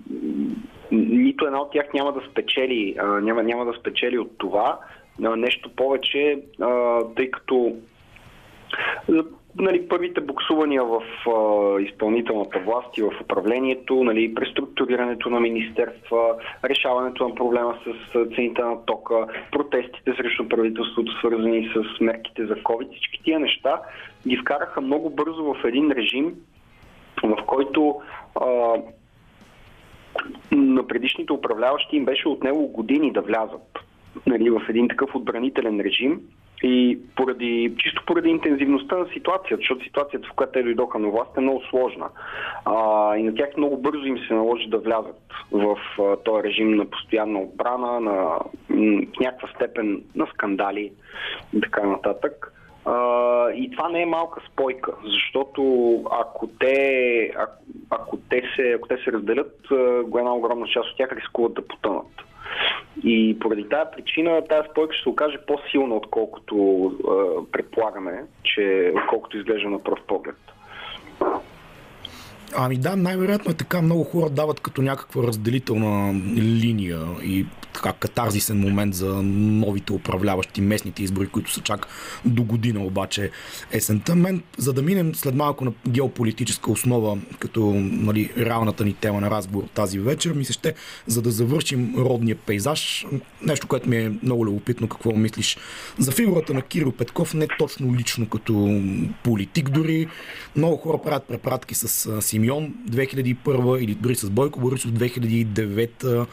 [0.93, 4.79] нито една от тях няма да спечели, няма, няма да спечели от това.
[5.19, 6.39] Нещо повече,
[7.17, 7.77] тъй като
[9.59, 11.03] нали, първите буксувания в
[11.81, 18.85] изпълнителната власт и в управлението, нали, преструктурирането на министерства, решаването на проблема с цените на
[18.85, 23.81] тока, протестите срещу правителството, свързани с мерките за COVID, всички тия неща
[24.29, 26.35] ги вкараха много бързо в един режим,
[27.23, 28.01] в който
[30.53, 33.79] на предишните управляващи им беше отнело години да влязат
[34.27, 36.21] нали, в един такъв отбранителен режим
[36.63, 41.37] и поради, чисто поради интензивността на ситуацията, защото ситуацията, в която те дойдоха на власт
[41.37, 42.09] е много сложна.
[42.65, 46.71] А, и на тях много бързо им се наложи да влязат в а, този режим
[46.71, 48.39] на постоянна отбрана, на
[48.71, 50.93] в някаква степен на скандали
[51.55, 52.53] и така нататък.
[53.55, 55.63] И това не е малка спойка, защото
[56.11, 59.61] ако те, ако, ако те, се, ако те се разделят,
[60.19, 62.07] една огромна част от тях рискуват да потънат.
[63.05, 69.37] И поради тази причина тази спойка ще се окаже по-силна, отколкото е, предполагаме, че отколкото
[69.37, 70.37] изглежда на пръв поглед.
[72.55, 73.83] Ами да, най-вероятно е така.
[73.83, 81.03] Много хора дават като някаква разделителна линия и така катарзисен момент за новите управляващи местните
[81.03, 81.87] избори, които са чак
[82.25, 83.31] до година обаче
[83.73, 84.15] есента.
[84.15, 89.31] Мен, за да минем след малко на геополитическа основа, като нали, реалната ни тема на
[89.31, 90.75] разговор тази вечер, ми се ще,
[91.07, 93.07] за да завършим родния пейзаж,
[93.43, 95.57] нещо, което ми е много любопитно, какво мислиш
[95.99, 98.83] за фигурата на Кирил Петков, не точно лично като
[99.25, 100.09] политик дори.
[100.57, 106.05] Много хора правят препратки с Симеон 2001 или дори с Бойко Борисов 2009.
[106.05, 106.27] Да.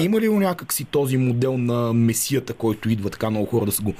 [0.00, 3.82] Има ли някак си този модел на месията, който идва така много хора да са
[3.82, 3.94] го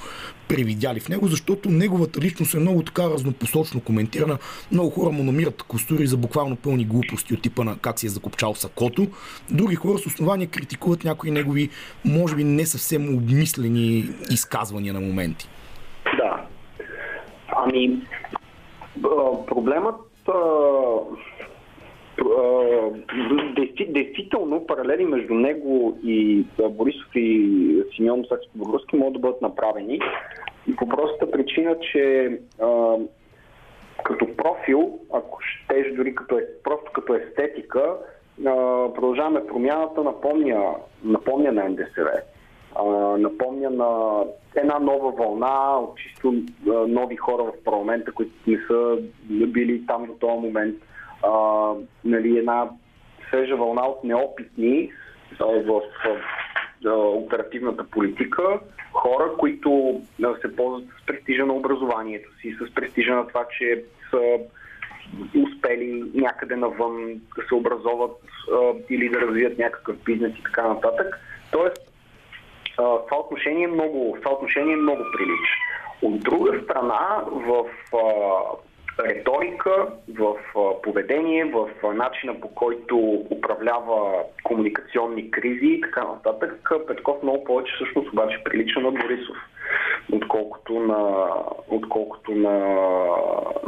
[0.49, 4.39] превидяли в него, защото неговата личност е много така разнопосочно коментирана.
[4.73, 8.11] Много хора му намират костури за буквално пълни глупости от типа на как си е
[8.11, 9.07] закопчал сакото.
[9.51, 11.71] Други хора с основания критикуват някои негови,
[12.05, 15.49] може би не съвсем обмислени изказвания на моменти.
[16.17, 16.45] Да.
[17.57, 18.03] Ами,
[19.47, 19.95] проблемът
[23.89, 30.01] действително паралели между него и Борисов и Симеон Сакско-Бургоски могат да бъдат направени.
[30.67, 32.31] И по простата причина, че
[34.05, 37.97] като профил, ако щеш дори като е, просто като естетика,
[38.95, 42.11] продължаваме промяната, напомня, напомня на НДСВ.
[43.19, 44.23] Напомня на
[44.57, 46.35] една нова вълна от чисто
[46.89, 48.99] нови хора в парламента, които не са
[49.31, 50.77] били там до този момент
[51.23, 51.73] а,
[52.05, 52.69] нали, една
[53.29, 54.93] свежа вълна от неопитни
[55.41, 55.81] а, в
[56.85, 58.43] а, оперативната политика,
[58.93, 63.85] хора, които а, се ползват с престижа на образованието си, с престижа на това, че
[64.11, 64.39] са
[65.47, 68.17] успели някъде навън да се образоват
[68.53, 71.21] а, или да развият някакъв бизнес и така нататък.
[71.51, 71.93] Тоест,
[72.79, 75.55] а, това отношение е много, това отношение е много прилича.
[76.03, 78.01] От друга страна, в а,
[79.05, 79.87] риторика,
[80.19, 80.35] в
[80.83, 82.97] поведение, в начина по който
[83.31, 86.71] управлява комуникационни кризи и така нататък.
[86.87, 89.37] Петков много повече всъщност обаче прилича на Борисов,
[90.13, 91.27] отколкото на,
[91.69, 92.59] отколкото на,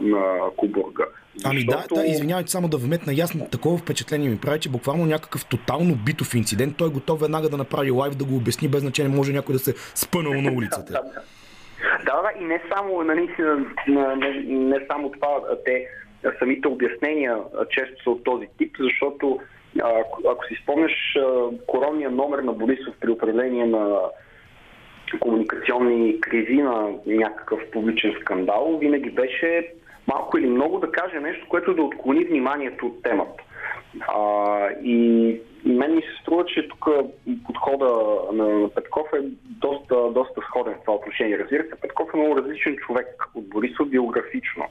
[0.01, 1.05] на Кубурга.
[1.45, 5.45] Ами да, да, извинявайте само да вметна ясно, такова впечатление ми прави, че буквално някакъв
[5.45, 9.17] тотално битов инцидент, той е готов веднага да направи лайв, да го обясни, без значение
[9.17, 11.03] може някой да се спънал на улицата.
[12.05, 12.31] да, да.
[12.41, 13.35] И не само, нали,
[13.89, 15.87] не, не само това, те
[16.39, 17.39] самите обяснения
[17.71, 19.41] често са от този тип, защото
[19.83, 21.17] ако, ако си спомняш
[21.67, 23.99] коронния номер на Борисов при управление на
[25.21, 29.73] комуникационни кризи на някакъв публичен скандал, винаги беше
[30.07, 33.43] малко или много да каже нещо, което да отклони вниманието от темата.
[34.09, 36.89] А, и мен ми се струва, че тук
[37.47, 37.91] подхода
[38.33, 39.72] на Петков е доста,
[41.23, 41.39] отношение.
[41.39, 44.65] Разбира се, Петков е много различен човек от Борисов биографично,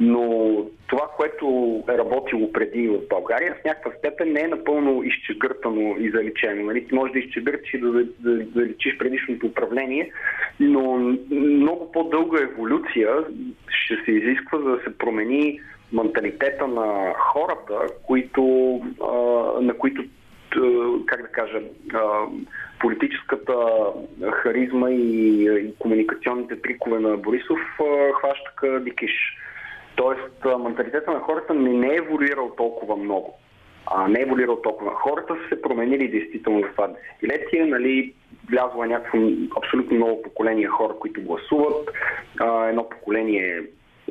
[0.00, 1.46] но това, което
[1.88, 6.64] е работило преди в България, в някаква степен не е напълно изчегъртано и заличено.
[6.64, 6.86] Нали?
[6.86, 10.12] Ти можеш да изчегъртиш и да, да, да заличиш предишното управление,
[10.60, 13.08] но много по-дълга еволюция
[13.68, 15.60] ще се изисква, за да се промени
[15.92, 17.74] менталитета на хората,
[18.06, 18.80] които,
[21.06, 21.60] как да кажа,
[22.80, 23.54] политическата
[24.54, 27.58] харизма и, и комуникационните трикове на Борисов
[28.20, 29.12] хващаха дикиш.
[29.96, 33.38] Тоест, менталитета на хората не, е еволюирал толкова много.
[33.86, 34.90] А не е еволюирал толкова.
[34.94, 37.64] Хората са се променили действително за това десетилетие.
[37.64, 38.14] Нали,
[38.50, 39.18] влязло е някакво
[39.56, 41.90] абсолютно ново поколение хора, които гласуват.
[42.40, 43.62] А, едно поколение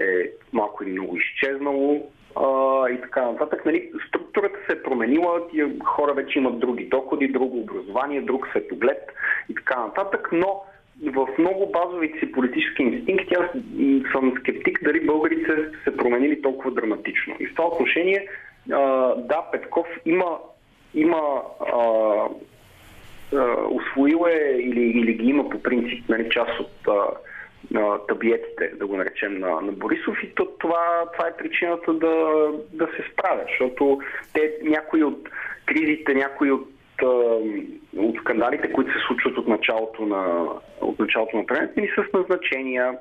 [0.01, 3.65] е малко или много изчезнало а, и така нататък.
[3.65, 9.11] Нали, структурата се е променила, тия хора вече имат други доходи, друго образование, друг светоглед
[9.49, 10.61] и така нататък, но
[11.01, 13.49] в много базовите си политически инстинкти аз
[14.11, 17.35] съм скептик дали българите се променили толкова драматично.
[17.39, 18.27] И в това отношение,
[18.71, 18.79] а,
[19.15, 20.37] да, Петков има,
[20.93, 21.41] има
[21.73, 22.27] а,
[23.35, 26.93] а, освоил е или, или ги има по принцип нали, част от а,
[28.07, 32.87] табиетите, да го наречем, на, на Борисов и то, това, това е причината да, да
[32.87, 33.99] се справя, защото
[34.33, 35.29] те, някои от
[35.65, 36.69] кризите, някои от,
[37.97, 40.45] от скандалите, които се случват от началото на,
[40.81, 42.97] от началото на времето ни с назначения,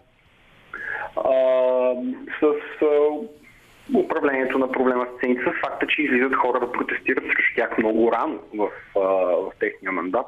[1.16, 1.32] а,
[2.40, 2.86] с а,
[3.98, 8.12] управлението на проблема с цените, с факта, че излизат хора да протестират срещу тях много
[8.12, 9.00] рано в, а,
[9.36, 10.26] в техния мандат.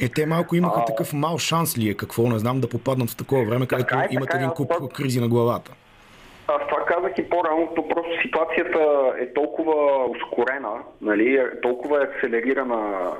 [0.00, 0.84] Е, те малко имаха а...
[0.84, 2.22] такъв мал шанс ли е, какво?
[2.22, 4.88] Не знам, да попаднат в такова време, където е, имат един куп това...
[4.88, 5.72] кризи на главата.
[6.48, 12.04] Аз това казах и по-рано, то просто ситуацията е толкова ускорена, нали, е толкова е
[12.04, 13.10] акселерирана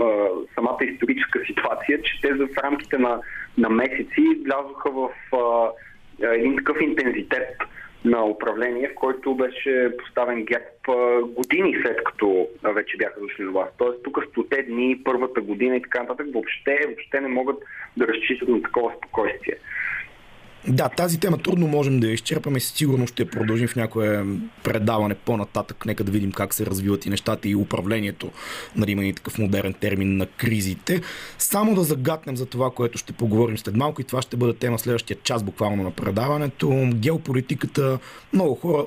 [0.00, 3.20] а, самата историческа ситуация, че те в рамките на,
[3.58, 5.70] на месеци влязоха в а,
[6.22, 7.58] един такъв интензитет
[8.04, 10.62] на управление, в който беше поставен геп
[11.36, 13.72] години след като вече бяха дошли на власт.
[13.78, 17.56] Тоест тук стоте дни, първата година и така нататък въобще, въобще не могат
[17.96, 19.54] да разчитат на такова спокойствие.
[20.66, 22.60] Да, тази тема трудно можем да я изчерпаме.
[22.60, 24.24] Сигурно ще продължим в някое
[24.64, 25.86] предаване по-нататък.
[25.86, 28.30] Нека да видим как се развиват и нещата и управлението,
[28.76, 31.00] нали има и такъв модерен термин на кризите.
[31.38, 34.78] Само да загатнем за това, което ще поговорим след малко и това ще бъде тема
[34.78, 36.90] следващия час буквално на предаването.
[36.94, 37.98] Геополитиката,
[38.32, 38.86] много хора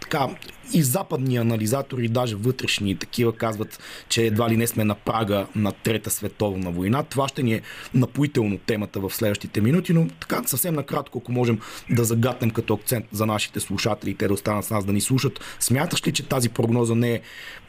[0.00, 0.28] така,
[0.74, 5.72] и западни анализатори, даже вътрешни такива казват, че едва ли не сме на прага на
[5.72, 7.02] Трета световна война.
[7.02, 7.62] Това ще ни е
[7.94, 13.04] напоително темата в следващите минути, но така съвсем накратко, ако можем да загатнем като акцент
[13.12, 15.56] за нашите слушатели те да останат с нас да ни слушат.
[15.60, 17.20] Смяташ ли, че тази прогноза не е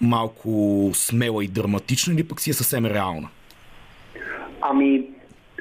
[0.01, 0.49] малко
[0.93, 3.30] смела и драматична или пък си е съвсем реална?
[4.61, 5.03] Ами,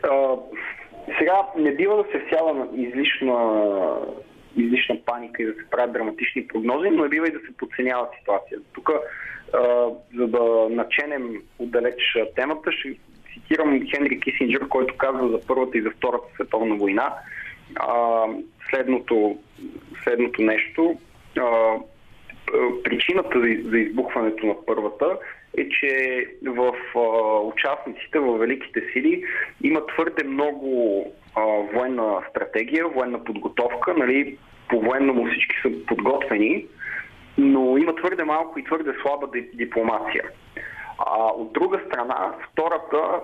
[0.02, 0.34] а,
[1.18, 3.62] сега не бива да се всява на излишна
[4.56, 8.08] излишна паника и да се правят драматични прогнози, но не бива и да се подценява
[8.18, 8.58] ситуация.
[8.72, 8.90] Тук,
[10.16, 12.96] за да наченем отдалеч темата, ще
[13.34, 17.14] цитирам Хенри Кисинджер, който казва за Първата и за Втората световна война
[18.70, 19.38] следното,
[20.04, 20.98] следното нещо.
[22.84, 25.18] Причината за, избухването на първата
[25.56, 26.72] е, че в
[27.44, 29.24] участниците, в великите сили
[29.62, 31.04] има твърде много
[31.72, 33.94] военна стратегия, военна подготовка.
[33.94, 36.66] Нали, по военному всички са подготвени,
[37.38, 40.22] но има твърде малко и твърде слаба дипломация.
[40.98, 43.20] А от друга страна, втората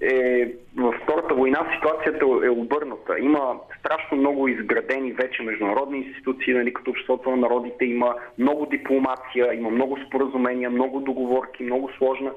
[0.00, 3.18] е, във Втората война ситуацията е обърната.
[3.18, 9.54] Има страшно много изградени вече международни институции, нали, като обществото на народите, има много дипломация,
[9.54, 12.30] има много споразумения, много договорки, много, сложна,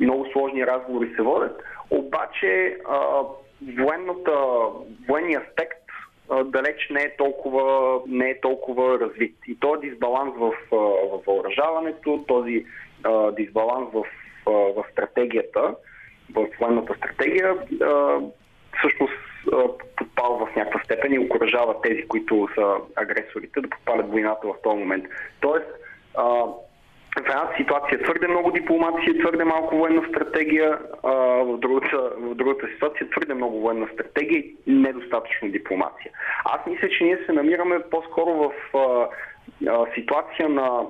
[0.00, 1.62] много сложни разговори се водят.
[1.90, 2.76] Обаче
[3.78, 4.32] военната,
[5.08, 5.84] военният аспект
[6.44, 9.36] далеч не е толкова, не е толкова развит.
[9.46, 12.66] И този дисбаланс в, в въоръжаването, този
[13.32, 14.04] дисбаланс в,
[14.46, 15.74] в стратегията,
[16.34, 17.54] в военната стратегия,
[18.78, 19.14] всъщност
[19.96, 24.78] подпалва в някаква степен и окоръжава тези, които са агресорите, да подпалят войната в този
[24.78, 25.04] момент.
[25.40, 25.66] Тоест,
[27.14, 31.12] в едната ситуация твърде много дипломация, твърде малко военна стратегия, а,
[31.44, 36.10] в, другата, в другата ситуация твърде много военна стратегия и недостатъчно дипломация.
[36.44, 39.08] Аз мисля, че ние се намираме по-скоро в а,
[39.70, 40.80] а, ситуация на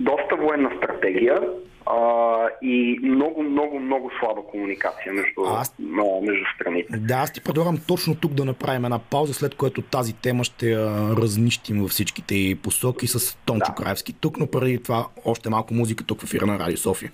[0.00, 1.40] доста военна стратегия,
[1.86, 5.74] а, и много, много, много слаба комуникация между, аз...
[6.22, 6.96] между страните.
[6.96, 10.76] Да, аз ти предлагам точно тук да направим една пауза, след което тази тема ще
[11.16, 13.74] разнищим във всичките посоки с Тончо да.
[13.74, 17.12] Краевски тук, но преди това още малко музика тук в ефира на Радио София.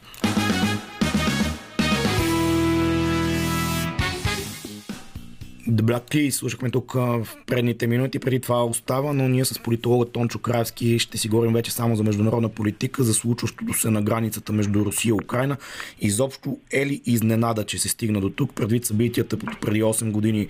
[5.70, 10.98] Дебати слушахме тук в предните минути, преди това остава, но ние с политолога Тончо Краевски
[10.98, 15.10] ще си говорим вече само за международна политика, за случващото се на границата между Русия
[15.10, 15.56] и Украина.
[16.00, 20.48] Изобщо е ли изненада, че се стигна до тук, предвид събитията преди 8 години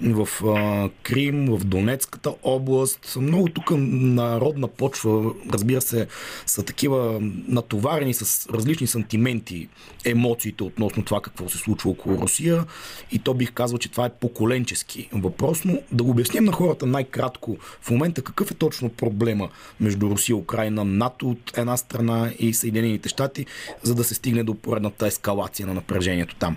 [0.00, 0.28] в
[1.02, 3.16] Крим, в Донецката област.
[3.20, 6.06] Много тук народна почва, разбира се,
[6.46, 9.68] са такива натоварени с различни сантименти,
[10.04, 12.64] емоциите относно това какво се случва около Русия
[13.12, 14.61] и то бих казал, че това е поколенчески
[15.12, 19.48] въпрос, но да го обясним на хората най-кратко в момента какъв е точно проблема
[19.80, 23.46] между Русия, Украина, НАТО от една страна и Съединените щати,
[23.82, 26.56] за да се стигне до поредната ескалация на напрежението там.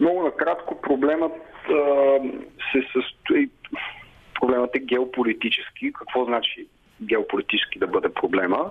[0.00, 1.32] Много накратко проблемът
[1.68, 1.74] а,
[2.72, 3.50] се състои
[4.40, 5.92] проблемът е геополитически.
[5.92, 6.66] Какво значи
[7.02, 8.70] геополитически да бъде проблема?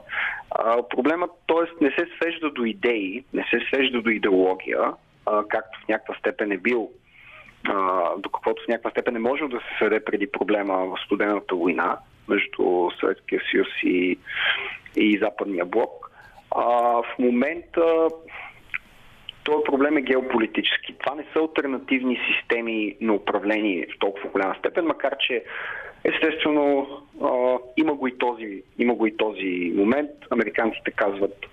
[0.52, 1.84] А, проблемът, т.е.
[1.84, 4.80] не се свежда до идеи, не се свежда до идеология,
[5.26, 6.90] а, както в някаква степен е бил
[8.18, 11.98] до каквото в някаква степен не може да се сведе преди проблема в студената война
[12.28, 14.20] между Съветския съюз и,
[14.96, 16.12] и Западния блок.
[16.52, 16.64] А,
[17.02, 18.08] в момента
[19.44, 20.96] този проблем е геополитически.
[21.00, 25.44] Това не са альтернативни системи на управление в толкова голяма степен, макар че
[26.04, 26.88] естествено
[27.24, 30.12] а, има, го и този, има го и този момент.
[30.32, 31.46] Американците казват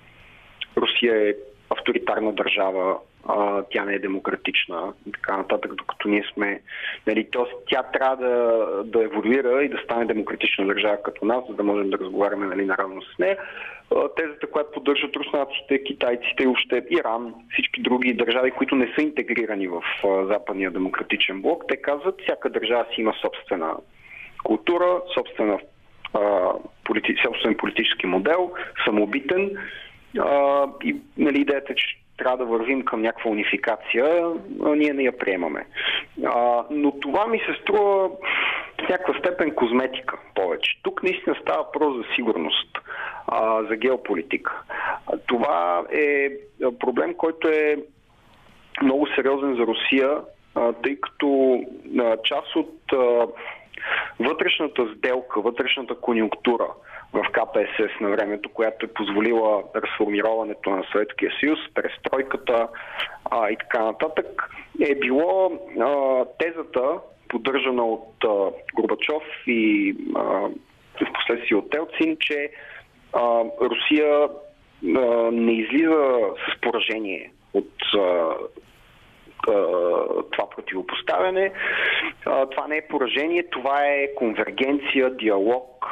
[0.76, 1.34] Русия е
[1.70, 2.98] авторитарна държава,
[3.28, 6.60] а, тя не е демократична и така нататък, докато ние сме...
[7.06, 11.54] Нали, тоест, тя трябва да, да еволюира и да стане демократична държава като нас, за
[11.54, 13.38] да можем да разговаряме нали, наравно с нея.
[14.16, 19.68] Тезата, която поддържат руснаците, китайците и още Иран, всички други държави, които не са интегрирани
[19.68, 23.74] в западния демократичен блок, те казват, всяка държава си има собствена
[24.44, 25.58] култура, собствена
[26.84, 28.52] полити, собствен политически модел,
[28.84, 29.50] самобитен.
[30.18, 34.04] А, и нали, идеята е, че трябва да вървим към някаква унификация,
[34.64, 35.66] а ние не я приемаме.
[36.26, 38.08] А, но това ми се струва
[38.84, 40.80] в някаква степен козметика повече.
[40.82, 42.78] Тук наистина става въпрос за сигурност,
[43.26, 44.62] а, за геополитика.
[45.06, 46.30] А, това е
[46.78, 47.76] проблем, който е
[48.82, 50.18] много сериозен за Русия,
[50.54, 51.60] а, тъй като
[51.98, 53.26] а, част от а,
[54.20, 56.66] вътрешната сделка, вътрешната конюнктура
[57.12, 62.68] в КПСС на времето, която е позволила разформироването на Съветския съюз, престройката
[63.30, 64.50] а, и така нататък,
[64.80, 66.98] е било а, тезата,
[67.28, 70.20] поддържана от а, Горбачов и а,
[71.00, 72.50] в последствие от Телцин, че
[73.12, 74.30] а, Русия а,
[75.32, 78.34] не излиза с поражение от а,
[80.30, 81.52] това противопоставяне.
[82.50, 85.86] Това не е поражение, това е конвергенция, диалог,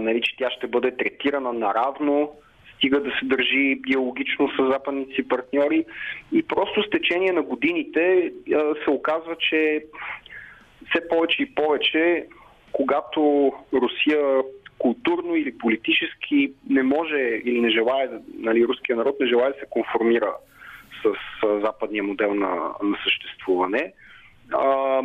[0.00, 2.32] нали, че тя ще бъде третирана наравно,
[2.76, 5.84] стига да се държи диалогично с западните си партньори.
[6.32, 8.32] И просто с течение на годините
[8.84, 9.84] се оказва, че
[10.90, 12.26] все повече и повече,
[12.72, 14.42] когато Русия
[14.78, 19.66] културно или политически не може или не желая, нали, руския народ не желая да се
[19.70, 20.34] конформира
[21.02, 21.10] с
[21.60, 23.92] западния модел на, на съществуване,
[24.52, 25.02] а,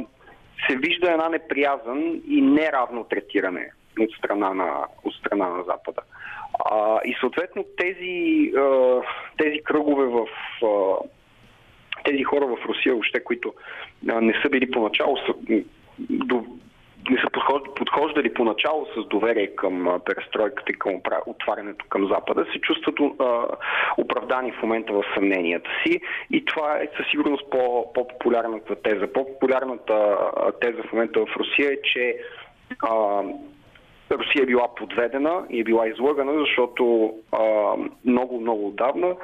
[0.70, 6.02] се вижда една неприязан и неравно третиране от страна на, от страна на Запада.
[6.72, 9.02] А, и съответно тези, а,
[9.38, 10.28] тези кръгове в
[10.66, 10.96] а,
[12.04, 13.54] тези хора в Русия, въобще, които
[14.10, 15.34] а, не са били поначало, са,
[16.00, 16.46] до,
[17.10, 17.28] не са
[17.76, 23.48] подхождали поначало с доверие към перестройката и към отварянето към Запада, се чувстват а,
[23.98, 26.00] оправдани в момента в съмненията си
[26.32, 29.14] и това е със сигурност по, по-популярната теза.
[29.14, 30.18] По-популярната
[30.62, 32.18] теза в момента в Русия е, че
[32.80, 33.24] а,
[34.18, 37.14] Русия е била подведена и е била излъгана, защото
[38.05, 39.16] много, много отдавна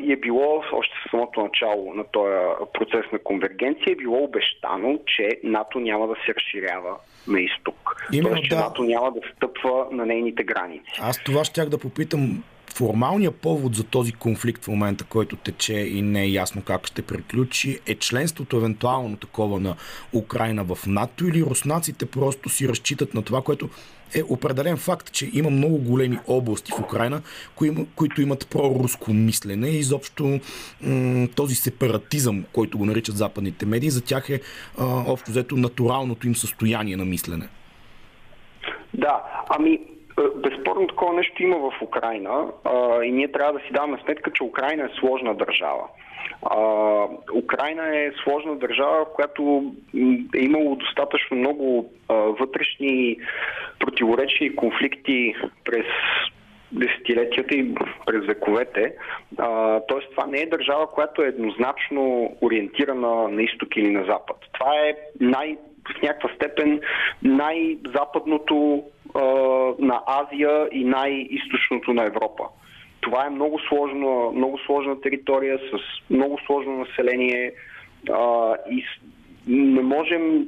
[0.00, 2.32] и е било още в самото начало на този
[2.72, 6.96] процес на конвергенция е било обещано, че НАТО няма да се разширява
[7.28, 8.06] на изток.
[8.12, 8.60] Именно, Тоест, че да.
[8.60, 11.00] НАТО няма да стъпва на нейните граници.
[11.02, 12.44] Аз това щях да попитам
[12.74, 17.02] формалният повод за този конфликт в момента, който тече и не е ясно как ще
[17.02, 19.76] приключи, е членството евентуално такова на
[20.12, 23.68] Украина в НАТО или руснаците просто си разчитат на това, което
[24.14, 27.22] е определен факт, че има много големи области в Украина,
[27.96, 30.40] които имат проруско мислене и изобщо
[31.34, 34.40] този сепаратизъм, който го наричат западните медии, за тях е
[34.78, 37.48] общо взето натуралното им състояние на мислене.
[38.94, 39.80] Да, ами
[40.34, 44.44] безспорно такова нещо има в Украина а, и ние трябва да си даваме сметка, че
[44.44, 45.88] Украина е сложна държава.
[46.42, 46.58] А,
[47.34, 49.72] Украина е сложна държава, в която
[50.34, 53.16] е имало достатъчно много а, вътрешни
[53.78, 55.34] противоречия и конфликти
[55.64, 55.86] през
[56.72, 57.74] десетилетията и
[58.06, 58.94] през вековете.
[59.88, 64.36] Тоест това не е държава, която е еднозначно ориентирана на изток или на запад.
[64.52, 65.56] Това е най,
[65.98, 66.80] в някаква степен
[67.22, 68.84] най-западното
[69.78, 72.44] на Азия и най-источното на Европа.
[73.00, 75.78] Това е много, сложно, много сложна територия с
[76.10, 77.52] много сложно население
[78.10, 78.84] а, и
[79.46, 80.46] не можем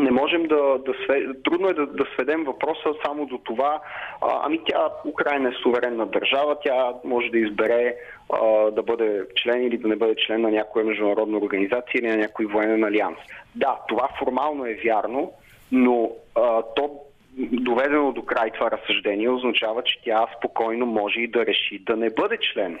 [0.00, 1.42] не можем да, да свед...
[1.42, 3.80] трудно е да, да сведем въпроса само до това,
[4.20, 7.96] а, ами тя, Украина е суверенна държава, тя може да избере
[8.32, 12.16] а, да бъде член или да не бъде член на някоя международна организация или на
[12.16, 13.18] някой военен алианс.
[13.54, 15.32] Да, това формално е вярно,
[15.72, 17.00] но а, то
[17.36, 22.10] доведено до край това разсъждение означава, че тя спокойно може и да реши да не
[22.10, 22.78] бъде член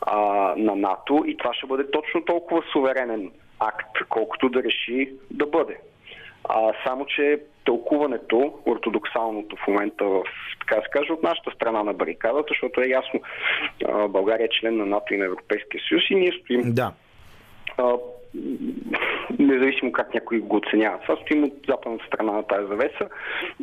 [0.00, 0.18] а,
[0.56, 5.76] на НАТО и това ще бъде точно толкова суверенен акт, колкото да реши да бъде.
[6.48, 10.22] А, само, че тълкуването, ортодоксалното в момента, в,
[10.60, 13.20] така да се каже, от нашата страна на барикадата, защото е ясно,
[13.88, 16.92] а, България е член на НАТО и на Европейския съюз и ние стоим да
[19.38, 20.98] независимо как някой го оценява.
[20.98, 23.08] Това стоим от западната страна на тази завеса.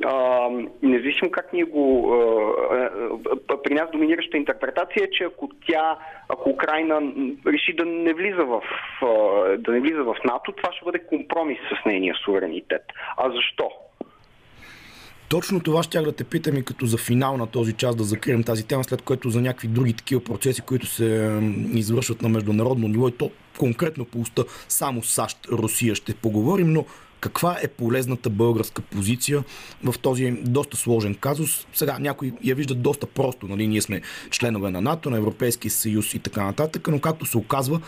[0.06, 0.50] А,
[0.82, 2.14] независимо как ние го...
[2.72, 5.98] А, при нас доминираща интерпретация е, че ако тя,
[6.30, 7.02] ако Украина
[7.48, 8.62] реши да не влиза в,
[9.58, 12.84] да не влиза в НАТО, това ще бъде компромис с нейния суверенитет.
[13.18, 13.72] А защо?
[15.30, 18.44] Точно това щях да те питам и като за финал на този час да закрием
[18.44, 21.40] тази тема, след което за някакви други такива процеси, които се
[21.74, 26.86] извършват на международно ниво и то конкретно по уста само САЩ, Русия ще поговорим, но
[27.20, 29.44] каква е полезната българска позиция
[29.84, 31.68] в този доста сложен казус.
[31.74, 33.68] Сега някои я виждат доста просто, нали?
[33.68, 37.82] ние сме членове на НАТО, на Европейския съюз и така нататък, но както се оказва,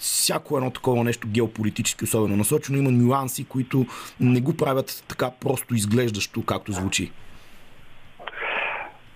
[0.00, 3.86] всяко едно такова нещо геополитически особено насочено има нюанси, които
[4.20, 7.12] не го правят така просто изглеждащо, както звучи.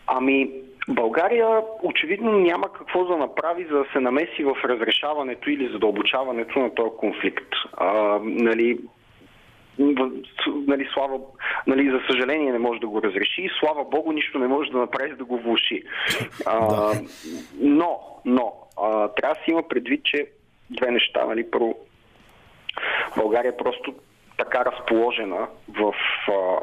[0.06, 0.50] Ами,
[0.88, 1.46] България
[1.82, 6.90] очевидно няма какво да направи, за да се намеси в разрешаването или задълбочаването на този
[6.98, 7.48] конфликт.
[7.76, 8.78] А, нали,
[10.68, 11.18] нали, слава,
[11.66, 14.78] нали, за съжаление не може да го разреши и слава Богу нищо не може да
[14.78, 15.82] направи да го влуши.
[16.46, 16.92] А,
[17.60, 20.26] но, но, а, трябва да си има предвид, че
[20.76, 21.24] две неща.
[21.24, 21.78] Нали, първо,
[23.16, 23.94] България е просто
[24.38, 25.94] така разположена в
[26.28, 26.58] а,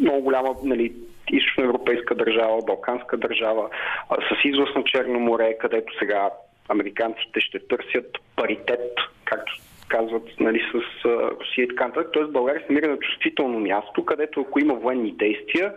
[0.00, 0.92] много голяма нали,
[1.32, 3.68] източноевропейска държава, балканска държава,
[4.10, 6.30] а, с излъз на Черно море, където сега
[6.68, 9.52] американците ще търсят паритет, както
[9.88, 11.04] казват нали, с
[11.40, 12.12] Русия и така нататък.
[12.12, 15.74] Тоест България се намира на чувствително място, където ако има военни действия,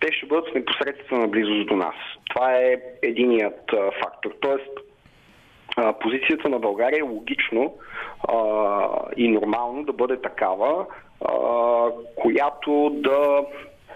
[0.00, 1.94] те ще бъдат в близост до нас.
[2.30, 4.30] Това е единият а, фактор.
[4.40, 4.91] Тоест,
[6.00, 7.74] позицията на България е логично
[8.28, 8.36] а,
[9.16, 10.86] и нормално да бъде такава,
[11.20, 11.32] а,
[12.16, 13.44] която да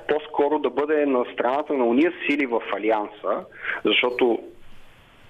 [0.08, 3.44] по-скоро да бъде на страната на уния сили в Алианса,
[3.84, 4.38] защото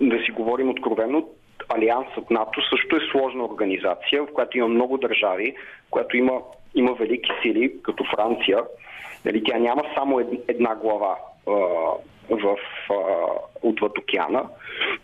[0.00, 1.28] да си говорим откровено,
[1.68, 5.56] Алиансът НАТО също е сложна организация, в която има много държави,
[5.90, 6.32] която има,
[6.74, 8.58] има велики сили, като Франция.
[9.24, 11.16] Нали, тя няма само една глава
[12.30, 12.56] в,
[12.90, 12.94] а,
[13.62, 14.48] отвъд океана.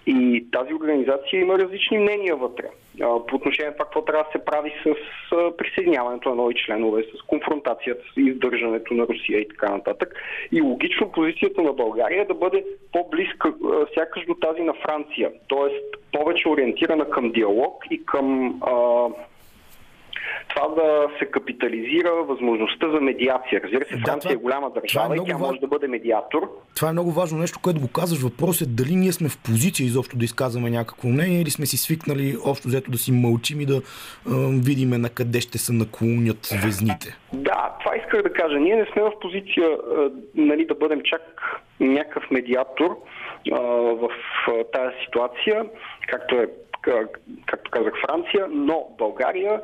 [0.06, 2.66] И тази организация има различни мнения вътре.
[3.02, 4.94] А, по отношение на това, какво трябва да се прави с
[5.32, 10.14] а, присъединяването на нови членове, с конфронтацията, с издържането на Русия и така нататък.
[10.52, 13.54] И логично позицията на България е да бъде по-близка
[13.94, 15.30] сякаш до тази на Франция.
[15.48, 19.06] Тоест повече ориентирана към диалог и към а,
[20.54, 23.60] това да се капитализира възможността за медиация.
[23.64, 26.50] Разбира се, Франция да, това, е голяма държава е и тя може да бъде медиатор.
[26.76, 28.22] Това е много важно нещо, което го казваш.
[28.22, 31.76] Въпрос е дали ние сме в позиция изобщо да изказваме някакво мнение или сме си
[31.76, 33.80] свикнали общо взето да си мълчим и да е,
[34.68, 37.18] видиме на къде ще се наклонят везните.
[37.32, 38.58] Да, това исках да кажа.
[38.58, 39.76] Ние не сме в позиция е,
[40.34, 41.22] нали, да бъдем чак
[41.80, 43.54] някакъв медиатор е,
[43.94, 44.08] в
[44.72, 45.64] тази ситуация,
[46.08, 46.46] както е
[47.46, 49.60] както казах, Франция, но България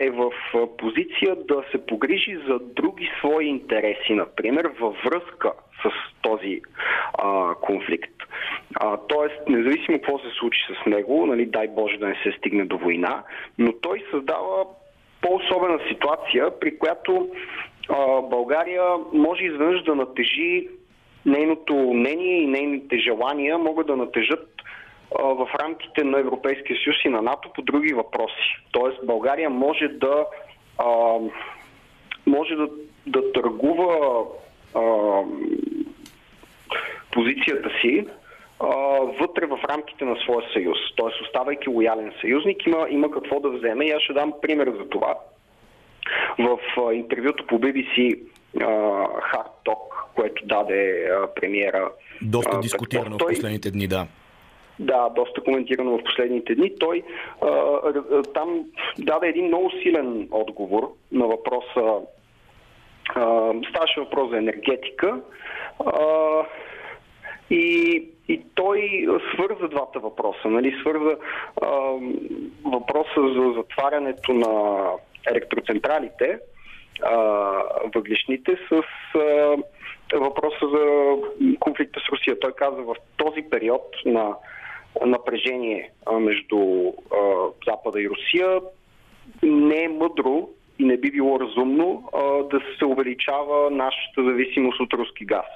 [0.00, 0.30] е в
[0.78, 5.52] позиция да се погрижи за други свои интереси, например, във връзка
[5.82, 5.90] с
[6.22, 6.60] този
[7.18, 8.12] а, конфликт.
[8.74, 12.64] А, тоест, независимо какво се случи с него, нали, дай Боже да не се стигне
[12.64, 13.22] до война,
[13.58, 14.64] но той създава
[15.20, 17.28] по-особена ситуация, при която
[17.88, 18.82] а, България
[19.12, 20.68] може изведнъж да натежи
[21.26, 24.51] нейното мнение и нейните желания могат да натежат
[25.20, 28.56] в рамките на Европейския съюз и на НАТО по други въпроси.
[28.72, 30.26] Тоест България може да
[30.78, 31.18] а,
[32.26, 32.68] може да,
[33.06, 34.24] да търгува
[34.74, 34.82] а,
[37.12, 38.06] позицията си
[38.60, 38.66] а,
[39.20, 40.78] вътре в рамките на своя съюз.
[40.96, 43.84] Тоест, оставайки лоялен съюзник, има, има какво да вземе.
[43.84, 45.14] И аз ще дам пример за това.
[46.38, 48.20] В а, интервюто по BBC
[48.54, 51.90] Hard Talk което даде а, премиера.
[52.22, 54.06] Доста дискутирано в последните дни, да.
[54.78, 56.78] Да, доста коментирано в последните дни.
[56.78, 57.02] Той
[57.42, 58.64] а, а, там
[58.98, 62.06] даде един много силен отговор на въпроса.
[63.70, 65.20] Ставаше въпрос за енергетика.
[65.86, 66.44] А,
[67.50, 70.48] и, и той свърза двата въпроса.
[70.48, 70.76] Нали?
[70.80, 71.16] Свърза
[71.62, 71.68] а,
[72.64, 74.84] въпроса за затварянето на
[75.30, 76.38] електроцентралите,
[77.02, 77.16] а,
[77.94, 78.82] въглишните, с
[79.18, 79.56] а,
[80.14, 81.14] въпроса за
[81.60, 82.40] конфликта с Русия.
[82.40, 84.34] Той каза в този период на
[85.06, 85.90] напрежение
[86.20, 86.92] между
[87.66, 88.60] Запада и Русия
[89.42, 92.08] не е мъдро и не би било разумно
[92.50, 95.46] да се увеличава нашата зависимост от руски газ.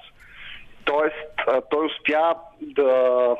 [0.84, 3.36] Тоест, той успя да,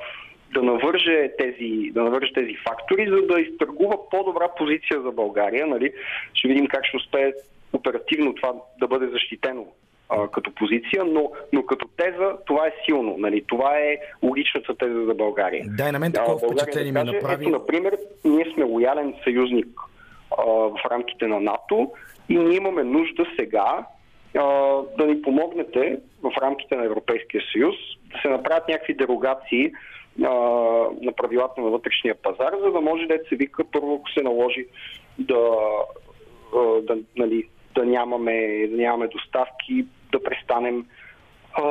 [0.55, 5.67] да, навърже тези, да навърже тези фактори, за да изтъргува по-добра позиция за България.
[5.67, 5.93] Нали?
[6.35, 7.33] Ще видим как ще успее
[7.73, 9.67] оперативно това да бъде защитено
[10.09, 13.17] а, като позиция, но, но като теза това е силно.
[13.19, 13.45] Нали?
[13.47, 15.65] Това е логичната теза за България.
[15.69, 17.45] Да, и на мен такова впечатление ми направи.
[17.45, 19.69] Ето, например, ние сме лоялен съюзник
[20.39, 21.93] а, в рамките на НАТО
[22.29, 23.87] и ние имаме нужда сега
[24.99, 27.75] да ни помогнете в рамките на Европейския съюз
[28.13, 29.73] да се направят някакви дерогации
[30.25, 30.29] а,
[31.03, 34.67] на правилата на вътрешния пазар, за да може да се вика първо, ако се наложи
[35.19, 35.51] да,
[36.83, 40.85] да, нали, да, нямаме, да нямаме доставки, да престанем
[41.53, 41.63] а,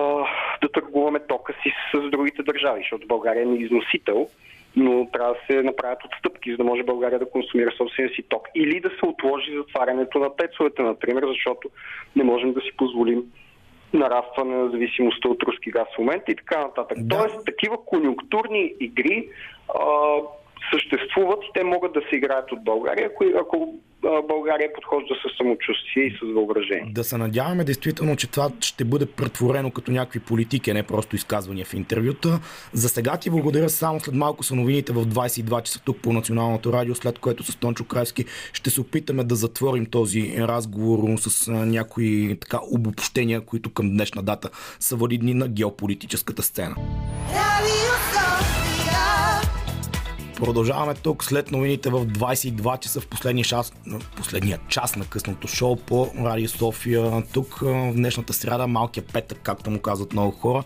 [0.62, 4.28] да търгуваме тока си с другите държави, защото България е износител,
[4.76, 8.48] но трябва да се направят отстъпки, за да може България да консумира собствения си ток.
[8.56, 11.70] Или да се отложи затварянето на пецовете, например, защото
[12.16, 13.24] не можем да си позволим
[13.94, 16.98] нарастване на зависимостта от руски газ в момента и така нататък.
[17.02, 17.18] Да.
[17.18, 19.30] Тоест, такива конюнктурни игри
[19.80, 19.84] а,
[20.74, 23.74] съществуват и те могат да се играят от България, ако, ако
[24.28, 26.92] България подхожда с самочувствие и с въображение.
[26.92, 31.66] Да се надяваме действително, че това ще бъде претворено като някакви политики, не просто изказвания
[31.66, 32.40] в интервюта.
[32.74, 36.74] За сега ти благодаря само след малко са новините в 22 часа тук по Националното
[36.74, 42.38] радио, след което с Тончо Крайски ще се опитаме да затворим този разговор с някои
[42.42, 44.50] така обобщения, които към днешна дата
[44.80, 46.76] са валидни на геополитическата сцена.
[50.36, 53.74] Продължаваме тук след новините в 22 часа в последния час,
[54.18, 57.24] последния час на късното шоу по Радио София.
[57.34, 60.64] Тук в днешната сряда, малкия петък, както му казват много хора,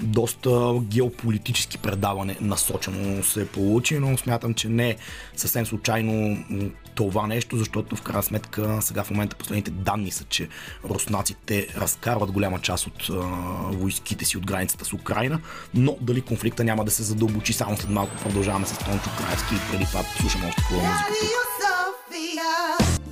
[0.00, 4.96] доста геополитически предаване насочено се получи, но смятам, че не е
[5.36, 6.44] съвсем случайно
[6.94, 10.48] това нещо, защото в крайна сметка сега в момента последните данни са, че
[10.84, 13.14] руснаците разкарват голяма част от а,
[13.72, 15.40] войските си от границата с Украина,
[15.74, 19.70] но дали конфликта няма да се задълбочи само след малко продължаваме с Тончо Краевски и
[19.70, 23.11] преди това слушаме още хубава музика тук.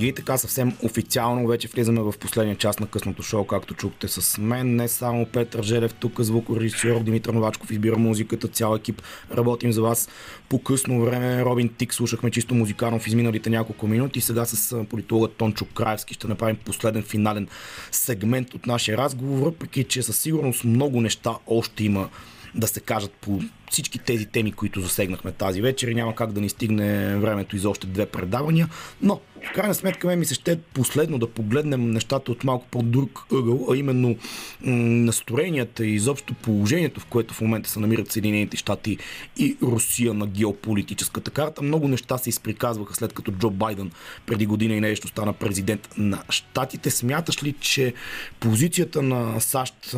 [0.00, 4.38] И така съвсем официално вече влизаме в последния част на късното шоу, както чухте с
[4.38, 4.76] мен.
[4.76, 9.02] Не само Петър Желев, тук звукорежисьор Димитър Новачков избира музиката, цял екип
[9.36, 10.08] работим за вас
[10.48, 11.44] по късно време.
[11.44, 14.20] Робин Тик слушахме чисто музикално в изминалите няколко минути.
[14.20, 17.48] Сега с политолога Тончо Краевски ще направим последен финален
[17.90, 22.08] сегмент от нашия разговор, въпреки че със сигурност много неща още има
[22.54, 23.40] да се кажат по
[23.70, 27.58] всички тези теми, които засегнахме тази вечер и няма как да ни стигне времето и
[27.58, 28.68] за още две предавания,
[29.02, 33.26] но в крайна сметка ме ми се ще последно да погледнем нещата от малко по-друг
[33.32, 34.16] ъгъл, а именно
[34.60, 38.98] настроенията и изобщо положението, в което в момента се намират Съединените щати
[39.38, 41.62] и Русия на геополитическата карта.
[41.62, 43.90] Много неща се изприказваха след като Джо Байден
[44.26, 46.90] преди година и нещо стана президент на щатите.
[46.90, 47.94] Смяташ ли, че
[48.40, 49.96] позицията на САЩ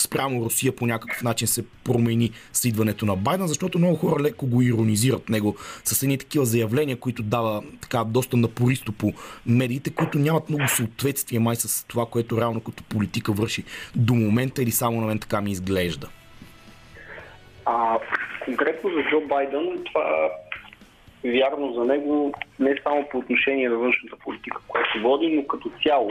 [0.00, 4.46] спрямо Русия по някакъв начин се промени с идването на Байден, защото много хора леко
[4.46, 9.12] го иронизират него с едни такива заявления, които дава така доста напористо по
[9.46, 13.64] медиите, които нямат много съответствие май с това, което реално като политика върши
[13.96, 16.08] до момента или само на мен така ми изглежда.
[17.64, 17.98] А,
[18.44, 20.30] конкретно за Джо Байден, това
[21.24, 26.10] вярно за него не само по отношение на външната политика, която води, но като цяло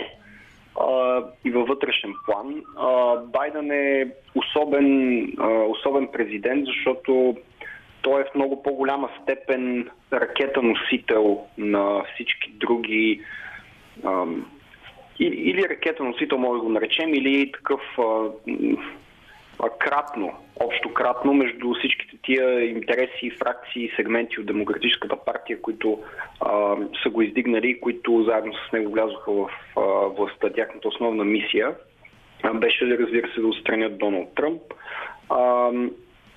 [0.80, 2.64] а, и във вътрешен план.
[2.78, 7.38] А, Байден е особен, а, особен президент, защото
[8.02, 13.22] той е в много по-голяма степен ракета-носител на всички други
[14.04, 14.26] а,
[15.20, 18.30] или ракета-носител, може да го наречем, или такъв а,
[19.80, 26.00] кратно, общо кратно между всичките тия интереси, фракции и сегменти от Демократическата партия, които
[26.42, 30.50] а, са го издигнали и които заедно с него влязоха в а, властта.
[30.50, 31.76] Тяхната основна мисия
[32.44, 34.62] а, беше, да разбира се, да отстранят Доналд Тръмп.
[35.30, 35.72] А,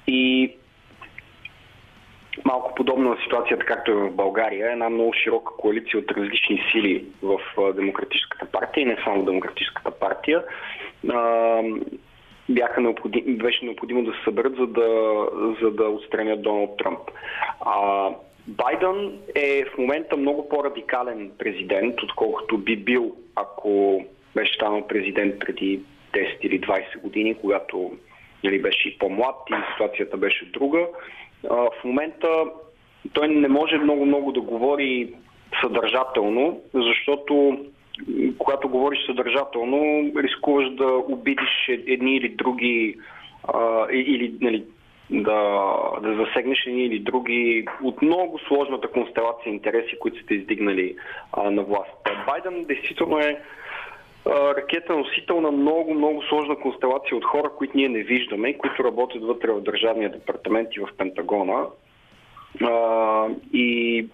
[0.06, 0.54] и
[2.44, 7.04] малко подобна на ситуацията, както е в България, една много широка коалиция от различни сили
[7.22, 7.38] в
[7.74, 10.44] Демократическата партия и не само Демократическата партия.
[12.50, 14.88] Бяха необходим, беше необходимо да се съберат, за да,
[15.62, 17.10] за да отстранят Доналд Тръмп.
[17.60, 18.08] А,
[18.46, 25.80] Байден е в момента много по-радикален президент, отколкото би бил, ако беше станал президент преди
[26.12, 27.92] 10 или 20 години, когато
[28.44, 30.86] нали, беше и по-млад и ситуацията беше друга
[31.42, 32.44] в момента
[33.12, 35.14] той не може много-много да говори
[35.62, 37.58] съдържателно, защото
[38.38, 42.96] когато говориш съдържателно, рискуваш да обидиш едни или други
[43.44, 44.64] а, или нали,
[45.10, 45.70] да,
[46.02, 50.96] да засегнеш едни или други от много сложната констелация интереси, които сте издигнали
[51.32, 51.90] а, на власт.
[52.26, 53.40] Байден действително е
[54.26, 59.22] ракета носител на много, много сложна констелация от хора, които ние не виждаме които работят
[59.22, 61.66] вътре в Държавния департамент и в Пентагона.
[62.62, 64.06] А, и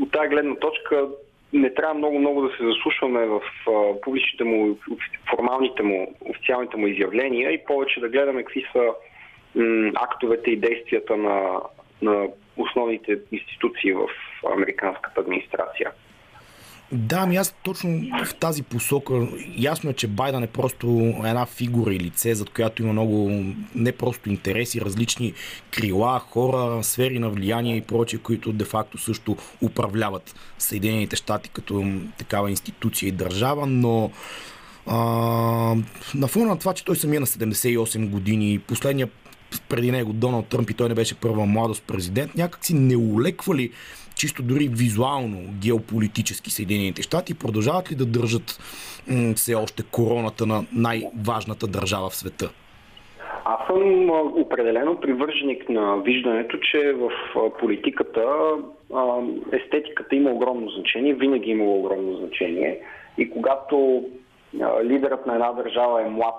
[0.00, 1.08] от тази гледна точка
[1.52, 3.40] не трябва много-много да се заслушваме в
[4.02, 4.78] публичните му,
[5.30, 8.92] формалните му, официалните му изявления и повече да гледаме какви са
[9.54, 11.60] м, актовете и действията на,
[12.02, 14.08] на основните институции в
[14.54, 15.92] американската администрация.
[16.92, 19.28] Да, ами аз точно в тази посока.
[19.56, 23.92] Ясно е, че Байден е просто една фигура и лице, зад която има много не
[23.92, 25.32] просто интереси, различни
[25.70, 31.84] крила, хора, сфери на влияние и прочие, които де-факто също управляват Съединените щати като
[32.18, 34.10] такава институция и държава, но
[34.86, 34.96] а,
[36.14, 39.08] на фона на това, че той самия на 78 години, последния
[39.68, 43.70] преди него Доналд Тръмп и той не беше първа младост президент, някакси не улеквали
[44.16, 48.58] чисто дори визуално геополитически Съединените щати продължават ли да държат
[49.08, 52.50] м- все още короната на най-важната държава в света?
[53.44, 54.10] Аз съм
[54.40, 57.10] определено привърженик на виждането, че в
[57.60, 58.22] политиката
[59.52, 62.80] естетиката има огромно значение, винаги има огромно значение.
[63.18, 64.04] И когато
[64.84, 66.34] лидерът на една държава е млад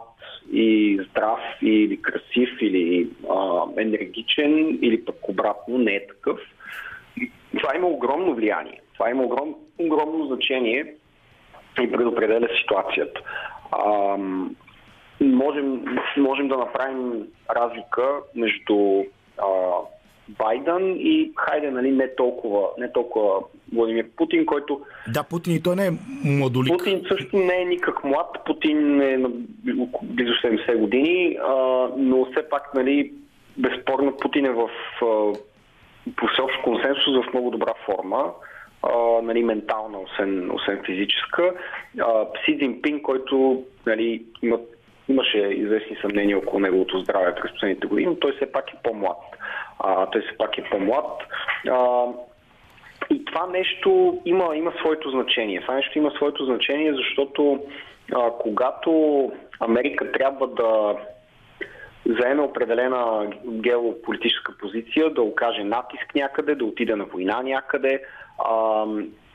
[0.54, 3.10] и здрав, или красив, или
[3.78, 6.40] енергичен, или пък обратно не е такъв,
[7.58, 8.82] това има огромно влияние.
[8.94, 10.94] Това има огром, огромно значение
[11.82, 13.22] и предопределя ситуацията.
[13.72, 14.18] А,
[15.22, 15.86] можем,
[16.18, 19.04] можем да направим разлика между
[19.38, 19.46] а,
[20.30, 23.40] Байден и хайде, нали, не толкова, не толкова
[23.74, 24.82] Владимир Путин, който...
[25.14, 25.92] Да, Путин и той не е
[26.26, 26.78] младолик.
[26.78, 28.38] Путин също не е никак млад.
[28.46, 29.30] Путин е на
[30.04, 31.54] близо 70 години, а,
[31.98, 33.14] но все пак, нали,
[33.58, 34.70] безспорно Путин е в
[36.16, 38.34] по всеобщ консенсус в много добра форма,
[38.84, 41.54] а, нали, ментална, освен, освен физическа.
[42.00, 44.60] А, Си Цзинпин, който нали, има,
[45.10, 49.18] имаше известни съмнения около неговото здраве през последните години, но той все пак е по-млад.
[49.80, 51.24] А, той все пак е по-млад.
[51.70, 52.06] А,
[53.10, 55.62] и това нещо има, има своето значение.
[55.62, 57.60] Това нещо има своето значение, защото
[58.16, 60.96] а, когато Америка трябва да
[62.08, 68.04] заеме определена геополитическа позиция, да окаже натиск някъде, да отиде на война някъде.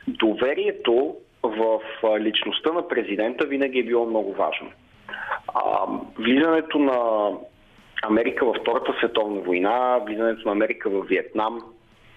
[0.09, 1.81] Доверието в
[2.21, 4.71] личността на президента винаги е било много важно.
[6.19, 7.31] Влизането на
[8.03, 11.63] Америка във Втората световна война, влизането на Америка в Виетнам,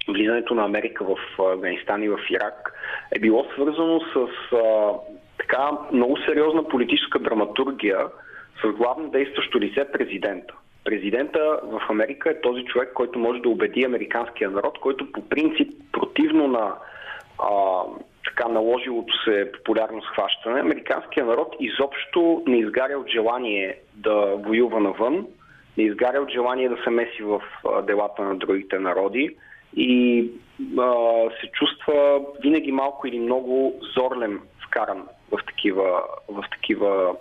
[0.07, 2.73] влизането на Америка в Афганистан и в Ирак
[3.15, 4.27] е било свързано с
[5.37, 7.97] така много сериозна политическа драматургия,
[8.63, 10.53] с главно действащо лице президента.
[10.83, 15.73] Президента в Америка е този човек, който може да убеди американския народ, който по принцип,
[15.91, 16.75] противно на
[17.39, 17.49] а,
[18.25, 25.27] така наложилото се популярно схващане, американския народ изобщо не изгаря от желание да воюва навън,
[25.77, 27.41] не изгаря от желание да се меси в
[27.83, 29.35] делата на другите народи
[29.75, 30.29] и
[30.79, 30.93] а,
[31.41, 37.15] се чувства винаги малко или много зорлем вкаран в такива, в такива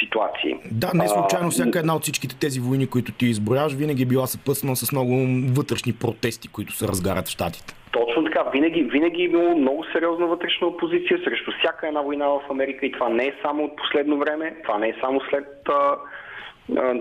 [0.00, 0.56] ситуации.
[0.70, 4.26] Да, не случайно всяка една от всичките тези войни, които ти изброяваш, винаги е била
[4.26, 5.12] съпътствана с много
[5.52, 7.74] вътрешни протести, които се разгарят в щатите.
[7.92, 8.44] Точно така.
[8.52, 12.92] Винаги, винаги е имало много сериозна вътрешна опозиция срещу всяка една война в Америка и
[12.92, 15.46] това не е само от последно време, това не е само след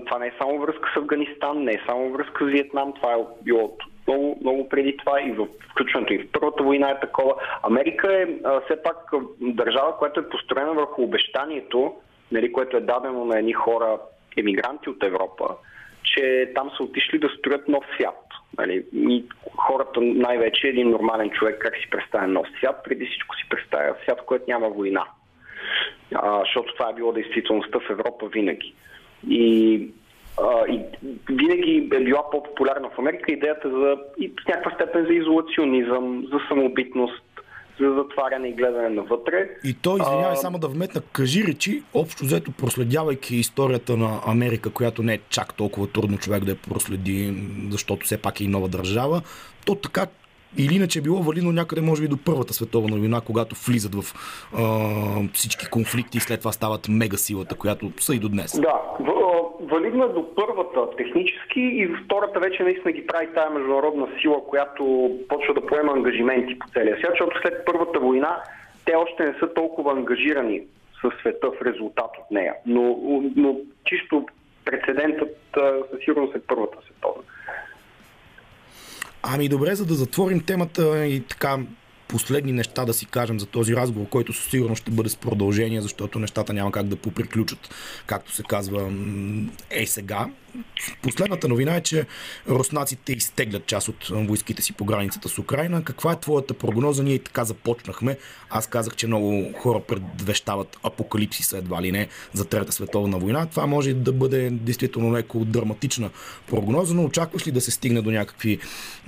[0.06, 3.18] това не е само връзка с Афганистан, не е само връзка с Виетнам, това е
[3.44, 3.78] било
[4.08, 7.34] много, много преди това и в включването и в Първата война е такова.
[7.64, 8.98] Америка е а, все пак
[9.42, 11.94] държава, която е построена върху обещанието
[12.32, 13.98] нали, което е дадено на едни хора
[14.38, 15.56] емигранти от Европа,
[16.04, 18.26] че там са отишли да строят нов свят.
[18.58, 18.86] Нали?
[18.94, 19.24] И
[19.58, 24.20] хората, най-вече един нормален човек, как си представя нов свят, преди всичко си представя свят,
[24.22, 25.06] в който няма война.
[26.16, 28.74] А, защото това е било действителността в Европа винаги.
[29.30, 29.88] И,
[30.42, 30.80] а, и
[31.30, 36.40] винаги е била по-популярна в Америка идеята за и в някаква степен за изолационизъм, за
[36.48, 37.24] самобитност,
[37.84, 39.50] за затваряне и гледане навътре.
[39.64, 40.36] И то, извинявай, а...
[40.36, 45.54] само да вметна, кажи речи, общо взето проследявайки историята на Америка, която не е чак
[45.54, 49.22] толкова трудно човек да я проследи, защото все пак е и нова държава,
[49.66, 50.06] то така
[50.58, 54.14] или иначе е било валидно някъде, може би, до Първата световна война, когато влизат в
[54.58, 54.64] а,
[55.34, 58.60] всички конфликти и след това стават мега силата, която са и до днес.
[58.60, 58.82] Да,
[59.62, 65.12] валидно е до първата технически и втората вече наистина ги прави тая международна сила, която
[65.30, 68.38] почва да поема ангажименти по целия свят, защото след Първата война
[68.86, 70.62] те още не са толкова ангажирани
[71.02, 72.54] със света в резултат от нея.
[72.66, 72.98] Но,
[73.36, 74.26] но чисто
[74.66, 75.38] прецедентът
[75.92, 77.24] със сигурност е Първата световна.
[79.24, 81.58] Ами добре, за да затворим темата и така
[82.08, 85.82] последни неща да си кажем за този разговор, който със сигурност ще бъде с продължение,
[85.82, 87.70] защото нещата няма как да поприключат,
[88.06, 88.92] както се казва,
[89.70, 90.28] е сега.
[91.04, 92.06] Последната новина е, че
[92.50, 95.84] руснаците изтеглят част от войските си по границата с Украина.
[95.84, 97.04] Каква е твоята прогноза?
[97.04, 98.18] Ние и така започнахме.
[98.50, 103.48] Аз казах, че много хора предвещават апокалипсиса едва ли не за Трета световна война.
[103.52, 106.10] Това може да бъде действително леко драматична
[106.50, 108.60] прогноза, но очакваш ли да се стигне до някакви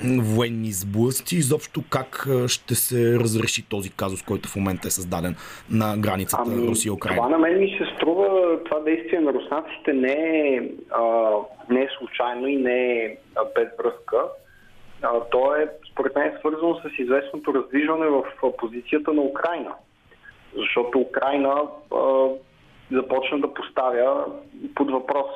[0.06, 1.36] военни сблъсъци?
[1.36, 5.36] Изобщо как ще се разреши този казус, който в момента е създаден
[5.70, 7.18] на границата ами, Русия-Украина?
[7.18, 11.31] Това на мен ми се струва, това действие на руснаците не е а,
[11.70, 13.18] не е случайно и не е
[13.56, 14.18] без връзка.
[15.32, 18.24] То е, според мен, свързано с известното раздвижване в
[18.58, 19.74] позицията на Украина.
[20.56, 21.62] Защото Украина
[22.92, 24.26] започна да поставя
[24.76, 25.28] под въпрос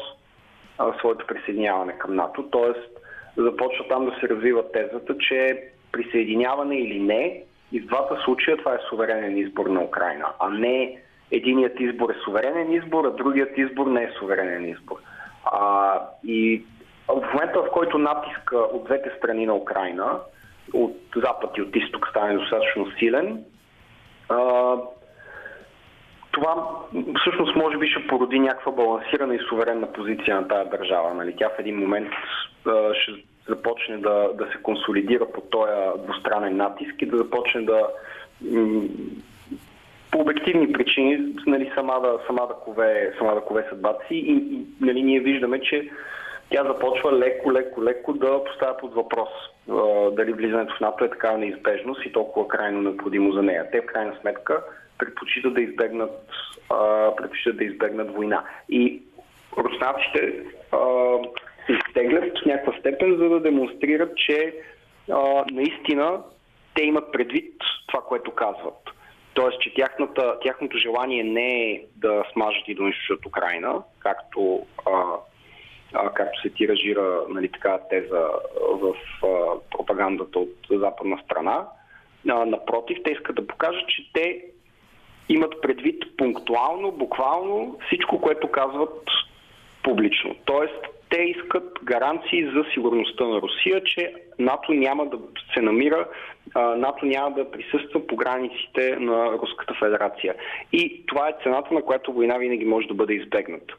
[1.00, 2.44] своето присъединяване към НАТО.
[2.52, 2.90] Тоест,
[3.38, 8.74] започва там да се развива тезата, че присъединяване или не, и в двата случая това
[8.74, 10.98] е суверенен избор на Украина, а не
[11.32, 14.98] единият избор е суверенен избор, а другият избор не е суверенен избор.
[15.46, 16.64] А, и
[17.08, 20.20] в момента, в който натиска от двете страни на Украина,
[20.74, 23.44] от запад и от изток стане достатъчно силен,
[24.30, 24.76] а,
[26.32, 26.70] това
[27.20, 31.14] всъщност може би ще породи някаква балансирана и суверенна позиция на тази държава.
[31.14, 31.36] Нали?
[31.38, 32.10] Тя в един момент
[32.68, 33.12] а, ще
[33.48, 35.72] започне да, да се консолидира по този
[36.04, 37.88] двустранен натиск и да започне да
[40.16, 44.32] по обективни причини нали, сама, да, сама, да кове, сама да кове съдбата си и,
[44.32, 45.90] и нали, ние виждаме, че
[46.50, 49.30] тя започва леко, леко, леко да поставя под въпрос
[50.12, 53.72] дали влизането в НАТО е такава неизбежност и толкова крайно необходимо за нея.
[53.72, 54.64] Те в крайна сметка
[54.98, 56.30] предпочитат да избегнат,
[56.70, 58.44] а, предпочитат да избегнат война.
[58.70, 59.02] И
[59.58, 60.34] руснаците
[61.66, 64.56] се изтеглят в някаква степен, за да демонстрират, че
[65.12, 66.22] а, наистина
[66.74, 67.54] те имат предвид
[67.88, 68.95] това, което казват.
[69.36, 75.04] Тоест, че тяхната, тяхното желание не е да смажат и да унищожат Украина, както, а,
[75.94, 78.30] а, както се тиражира нали, така теза
[78.72, 79.28] в а,
[79.72, 81.68] пропагандата от западна страна.
[82.30, 84.46] А, напротив, те искат да покажат, че те
[85.30, 89.04] имат предвид пунктуално, буквално всичко, което казват
[89.84, 90.36] публично.
[90.46, 95.18] Тоест, те искат гаранции за сигурността на Русия, че НАТО няма да
[95.54, 96.08] се намира,
[96.56, 100.36] НАТО няма да присъства по границите на Руската федерация.
[100.74, 103.74] И това е цената, на която война винаги може да бъде избегната.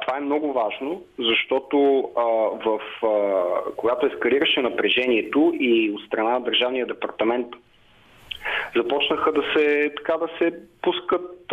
[0.00, 2.22] това е много важно, защото а,
[2.64, 3.42] в, а,
[3.76, 7.46] когато ескалираше напрежението и от страна на Държавния департамент
[8.76, 11.52] започнаха да се, така да се пускат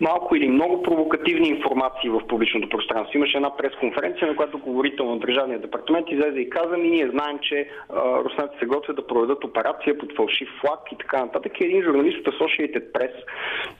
[0.00, 3.18] малко или много провокативни информации в публичното пространство.
[3.18, 7.38] Имаше една пресконференция, на която говорител на Държавния департамент излезе и каза ми, ние знаем,
[7.42, 11.60] че руснаците се готвят да проведат операция под фалшив флаг и така нататък.
[11.60, 13.12] И един журналист от Associated Press,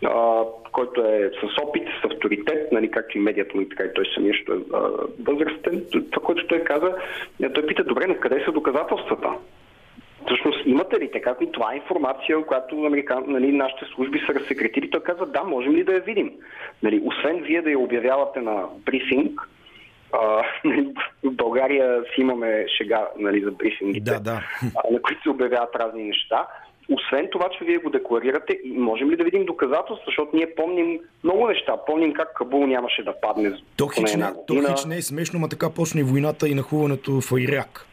[0.04, 4.04] а, който е с опит, с авторитет, нали, както и медията му, така и той
[4.14, 4.58] самия, що е
[5.22, 6.94] възрастен, това, което той каза,
[7.54, 9.28] той пита, добре, но къде са доказателствата?
[10.26, 11.34] Всъщност имате ли така?
[11.40, 14.90] И това е информация, която американ, нали, нашите служби са разсекретили.
[14.90, 16.32] Той казва, да, можем ли да я видим?
[16.82, 19.40] Нали, освен вие да я обявявате на брифинг,
[20.12, 24.42] а, нали, в България си имаме шега нали, за брифингите, да, да.
[24.90, 26.46] На които се обявяват разни неща.
[26.90, 31.48] Освен това, че вие го декларирате, можем ли да видим доказателства, защото ние помним много
[31.48, 31.76] неща.
[31.86, 33.52] Помним как Кабул нямаше да падне.
[33.76, 37.40] То хич, не, то хич не е смешно, ма така почне войната и нахуването в
[37.40, 37.86] Ирак.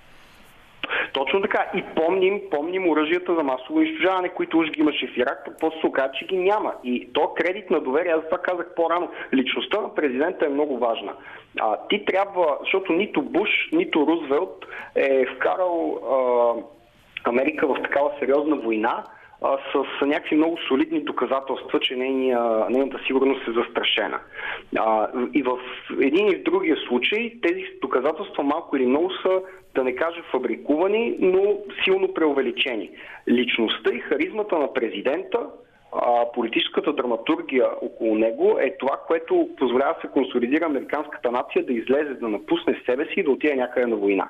[1.14, 1.66] Точно така.
[1.76, 5.88] И помним, помним оръжията за масово унищожаване, които уж ги имаше в Ирак, после се
[5.88, 6.74] оказа, че ги няма.
[6.84, 11.14] И то кредит на доверие, аз това казах по-рано, личността на президента е много важна.
[11.59, 18.55] А, ти трябва, защото нито Буш, нито Рузвелт е вкарал а, Америка в такава сериозна
[18.55, 19.03] война,
[19.74, 24.20] с някакви много солидни доказателства, че нейния, нейната сигурност е застрашена.
[24.78, 25.57] А, и в
[26.01, 29.41] един и в другия случай тези доказателства малко или много са,
[29.76, 32.90] да не кажа фабрикувани, но силно преувеличени.
[33.28, 35.40] Личността и харизмата на президента
[35.96, 41.74] а, политическата драматургия около него е това, което позволява да се консолидира американската нация да
[41.74, 44.30] излезе, да напусне себе си и да отиде някъде на война.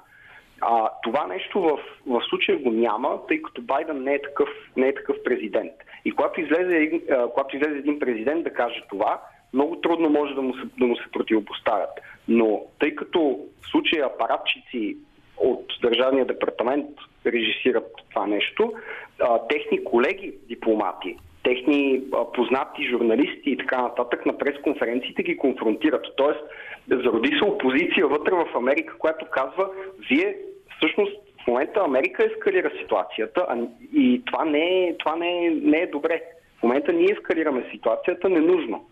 [0.61, 4.87] А, това нещо в, в случая го няма, тъй като Байден не е такъв, не
[4.87, 5.73] е такъв президент.
[6.05, 7.01] И когато излезе,
[7.33, 9.21] когато излезе един президент да каже това,
[9.53, 11.89] много трудно може да му, се, да му се противопоставят.
[12.27, 14.97] Но тъй като в случая апаратчици
[15.37, 16.89] от Държавния департамент
[17.25, 18.73] режисират това нещо,
[19.21, 26.05] а, техни колеги дипломати, техни а, познати журналисти и така нататък на пресконференциите ги конфронтират.
[26.17, 26.39] Тоест,
[26.87, 29.69] зароди се опозиция вътре в Америка, която казва,
[30.09, 30.35] вие
[30.77, 31.13] всъщност
[31.43, 33.57] в момента Америка ескалира ситуацията а,
[33.93, 36.21] и това, не е, това не, е, не е добре.
[36.59, 38.85] В момента ние ескалираме ситуацията ненужно.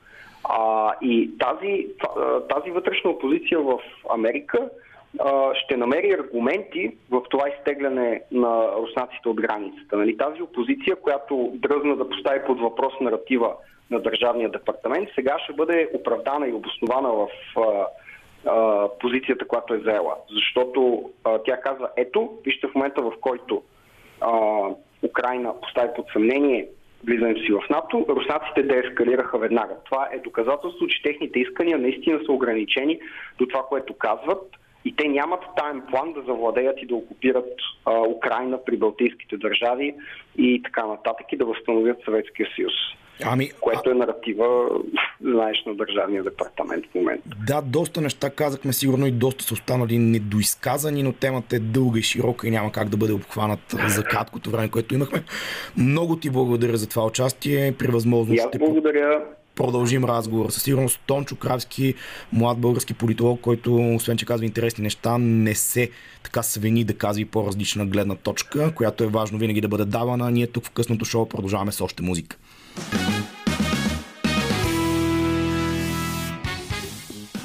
[0.44, 1.88] А, и тази,
[2.50, 3.80] тази вътрешна опозиция в
[4.10, 4.70] Америка
[5.54, 9.98] ще намери аргументи в това изтегляне на руснаците от границата.
[9.98, 10.18] Нали?
[10.18, 13.56] Тази опозиция, която дръзна да постави под въпрос наратива
[13.92, 17.86] на Държавния департамент, сега ще бъде оправдана и обоснована в а,
[18.46, 20.16] а, позицията, която е заела.
[20.34, 23.62] Защото а, тя казва, ето, вижте в момента в който
[24.22, 24.32] а,
[25.04, 26.68] Украина постави под съмнение
[27.04, 29.76] влизането си в НАТО, руснаците деескалираха веднага.
[29.86, 33.00] Това е доказателство, че техните искания наистина са ограничени
[33.38, 34.42] до това, което казват
[34.86, 37.54] и те нямат таен план да завладеят и да окупират
[37.86, 39.96] а, Украина при Балтийските държави
[40.38, 42.74] и така нататък и да възстановят Съветския съюз.
[43.24, 44.70] Ами, което е наратива,
[45.22, 47.30] знаеш, на Държавния департамент в момента.
[47.48, 52.04] Да, доста неща казахме, сигурно и доста са останали недоизказани, но темата е дълга и
[52.04, 55.24] широка и няма как да бъде обхванат за краткото време, което имахме.
[55.78, 57.74] Много ти благодаря за това участие.
[57.80, 58.38] При възможност.
[58.38, 59.26] И аз благодаря
[59.56, 60.50] продължим разговор.
[60.50, 61.94] Със сигурност Тончо Кравски,
[62.34, 65.90] млад български политолог, който освен, че казва интересни неща, не се
[66.24, 70.32] така свени да казва и по-различна гледна точка, която е важно винаги да бъде давана.
[70.32, 72.38] Ние тук в късното шоу продължаваме с още музика.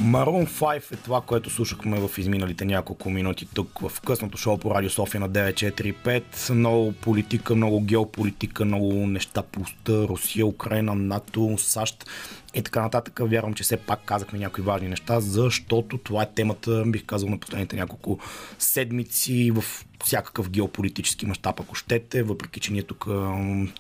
[0.07, 4.75] Марун 5 е това, което слушахме в изминалите няколко минути тук в късното шоу по
[4.75, 6.51] Радио София на 945.
[6.51, 12.11] Много политика, много геополитика, много неща по Русия, Украина, НАТО, САЩ
[12.55, 13.21] и така нататък.
[13.23, 17.39] Вярвам, че все пак казахме някои важни неща, защото това е темата, бих казал, на
[17.39, 18.19] последните няколко
[18.59, 19.65] седмици в
[20.07, 23.05] всякакъв геополитически мащаб, ако щете, въпреки че ние тук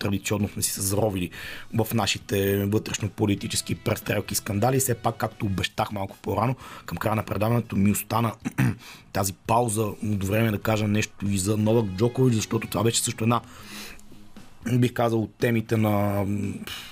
[0.00, 1.30] традиционно сме си се заровили
[1.74, 4.78] в нашите вътрешно-политически престрелки и скандали.
[4.78, 6.56] Все пак, както обещах малко по-рано,
[6.86, 8.32] към края на предаването ми остана
[9.12, 13.24] тази пауза от време да кажа нещо и за Новак Джокович, защото това беше също
[13.24, 13.40] една
[14.72, 16.24] бих казал, от темите на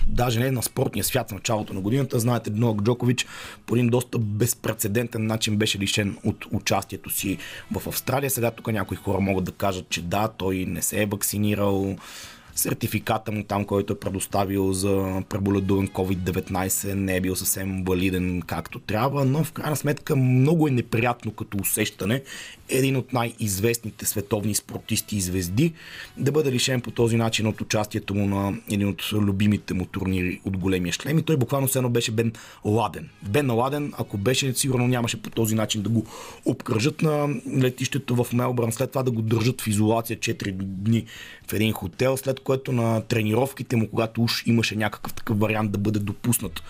[0.06, 2.18] даже не на спортния свят в началото на годината.
[2.18, 3.26] Знаете, Новак Джокович
[3.66, 7.38] по един доста безпредседентен начин беше лишен от участието си
[7.72, 8.30] в Австралия.
[8.30, 11.96] Сега тук някои хора могат да кажат, че да, той не се е вакцинирал,
[12.54, 18.78] сертификата му там, който е предоставил за преболедуван COVID-19 не е бил съвсем валиден както
[18.78, 22.22] трябва, но в крайна сметка много е неприятно като усещане
[22.68, 25.72] един от най-известните световни спортисти и звезди
[26.16, 30.40] да бъде лишен по този начин от участието му на един от любимите му турнири
[30.44, 32.32] от големия шлем и той буквално все едно беше Бен
[32.64, 33.08] Ладен.
[33.28, 36.06] Бен Ладен, ако беше, сигурно нямаше по този начин да го
[36.44, 37.28] обкръжат на
[37.58, 41.04] летището в Мелбърн, след това да го държат в изолация 4 дни
[41.46, 45.78] в един хотел, след което на тренировките му, когато уж имаше някакъв такъв вариант да
[45.78, 46.62] бъде допуснат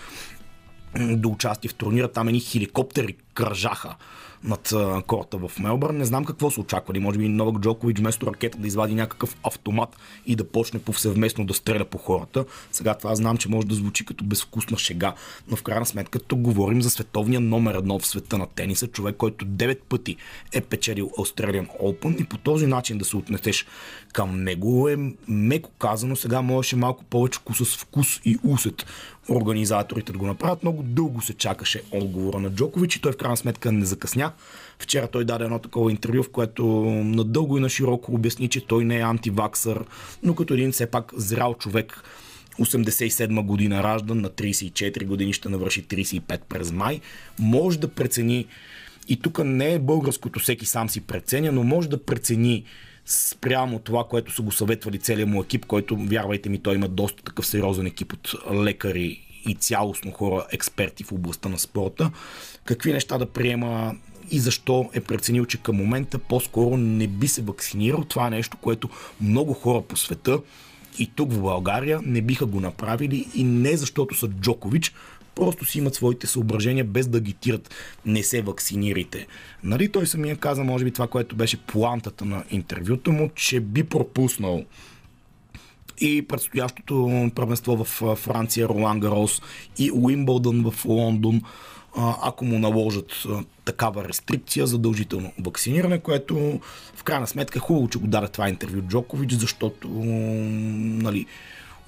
[1.00, 3.96] до участие в турнира, там едни хеликоптери кръжаха
[4.44, 4.74] над
[5.06, 5.96] корта в Мелбърн.
[5.96, 6.98] Не знам какво са очаквали.
[6.98, 11.54] Може би Новак Джокович вместо ракета да извади някакъв автомат и да почне повсеместно да
[11.54, 12.44] стреля по хората.
[12.72, 15.14] Сега това знам, че може да звучи като безвкусна шега,
[15.48, 19.16] но в крайна сметка тук говорим за световния номер едно в света на тениса, човек,
[19.16, 20.16] който 9 пъти
[20.52, 23.66] е печелил Australian Open и по този начин да се отнесеш
[24.12, 24.96] към него е
[25.28, 26.16] меко казано.
[26.16, 28.86] Сега можеше малко повече с вкус и усет
[29.28, 30.62] организаторите да го направят.
[30.62, 34.32] Много дълго се чакаше отговора на Джокович и той в крайна сметка не закъсня.
[34.78, 36.64] Вчера той даде едно такова интервю, в което
[37.04, 39.84] надълго и на широко обясни, че той не е антиваксър,
[40.22, 42.02] но като един все пак зрял човек
[42.60, 47.00] 87 година раждан, на 34 години ще навърши 35 през май,
[47.38, 48.46] може да прецени
[49.08, 52.64] и тук не е българското всеки сам си преценя, но може да прецени
[53.06, 57.22] спрямо това, което са го съветвали целият му екип, който, вярвайте ми, той има доста
[57.22, 62.10] такъв сериозен екип от лекари и цялостно хора, експерти в областта на спорта,
[62.64, 63.94] какви неща да приема
[64.30, 68.04] и защо е преценил, че към момента по-скоро не би се вакцинирал.
[68.04, 68.88] Това е нещо, което
[69.20, 70.40] много хора по света
[70.98, 74.92] и тук в България не биха го направили и не защото са Джокович,
[75.34, 77.74] просто си имат своите съображения без да агитират
[78.06, 79.26] не се вакцинирайте.
[79.64, 83.84] Нали той самия каза, може би това, което беше плантата на интервюто му, че би
[83.84, 84.64] пропуснал
[85.98, 89.42] и предстоящото правенство в Франция, Ролан Гарос
[89.78, 91.42] и Уимбълдън в Лондон,
[91.96, 93.26] ако му наложат
[93.64, 96.60] такава рестрикция, задължително вакциниране, което
[96.94, 101.26] в крайна сметка е хубаво, че го даде това интервю Джокович, защото нали,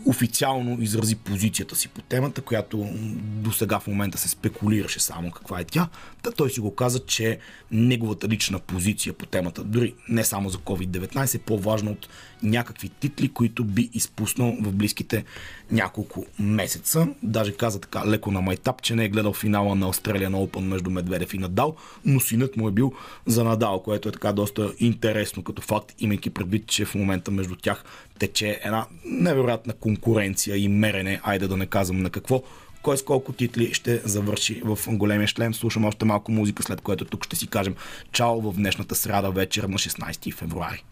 [0.05, 5.61] официално изрази позицията си по темата, която до сега в момента се спекулираше само каква
[5.61, 5.89] е тя.
[6.23, 7.39] Та той си го каза, че
[7.71, 12.09] неговата лична позиция по темата, дори не само за COVID-19, е по-важна от
[12.43, 15.25] някакви титли, които би изпуснал в близките
[15.71, 17.09] няколко месеца.
[17.23, 20.91] Даже каза така леко на майтап, че не е гледал финала на Australian Open между
[20.91, 22.93] Медведев и Надал, но синът му е бил
[23.27, 27.57] за Надал, което е така доста интересно като факт, имайки предвид, че в момента между
[27.57, 27.85] тях
[28.19, 32.43] тече една невероятна конкуренция и мерене, айде да не казвам на какво,
[32.83, 35.55] кой с колко титли ще завърши в големия шлем.
[35.55, 37.75] Слушам още малко музика, след което тук ще си кажем
[38.13, 40.85] чао в днешната сряда вечер на 16 февруари.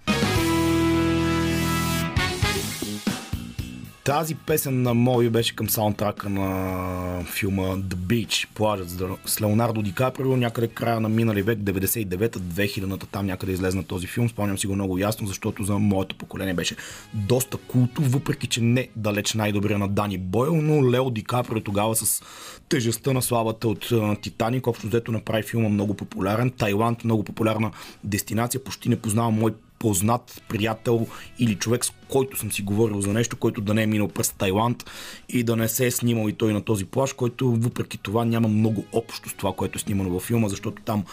[4.04, 8.90] Тази песен на Мови беше към саундтрака на филма The Beach, плажът
[9.26, 14.06] с Леонардо Ди Каприо, някъде края на минали век, 99-та, 2000-та, там някъде излезна този
[14.06, 14.28] филм.
[14.28, 16.76] Спомням си го много ясно, защото за моето поколение беше
[17.14, 21.96] доста култов, въпреки че не далеч най-добрия на Дани Бойл, но Лео Ди Каприо тогава
[21.96, 22.22] с
[22.68, 26.50] тежестта на славата от Титаник, общо взето направи филма много популярен.
[26.50, 27.70] Тайланд, много популярна
[28.04, 29.54] дестинация, почти не познавам мой
[29.84, 31.06] познат приятел
[31.38, 34.30] или човек, с който съм си говорил за нещо, който да не е минал през
[34.30, 34.84] Тайланд
[35.28, 38.48] и да не се е снимал и той на този плаж, който въпреки това няма
[38.48, 41.04] много общо с това, което е снимано във филма, защото там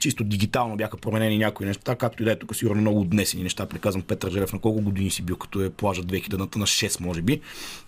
[0.00, 3.66] чисто дигитално бяха променени някои неща, както и да е тук сигурно много отнесени неща.
[3.66, 7.22] Приказвам Петър Желев на колко години си бил, като е плажа 2000-та на 6, може
[7.22, 7.40] би,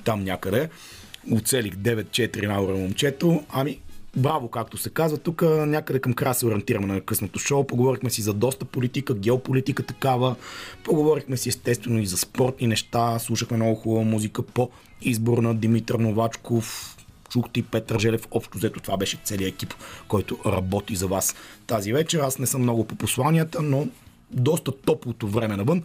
[0.05, 0.69] там някъде.
[1.33, 3.43] Оцелих 9-4 на момчето.
[3.51, 3.79] Ами,
[4.19, 5.19] браво, както се казва.
[5.19, 7.65] Тук някъде към края се ориентираме на късното шоу.
[7.65, 10.37] Поговорихме си за доста политика, геополитика такава.
[10.85, 13.19] Поговорихме си естествено и за спортни неща.
[13.19, 14.71] Слушахме много хубава музика по
[15.03, 16.97] избор на Димитър Новачков.
[17.31, 18.29] Чухте и Петър Желев.
[18.31, 19.75] Общо взето това беше целият екип,
[20.09, 21.35] който работи за вас
[21.67, 22.19] тази вечер.
[22.19, 23.87] Аз не съм много по посланията, но
[24.31, 25.83] доста топлото време навън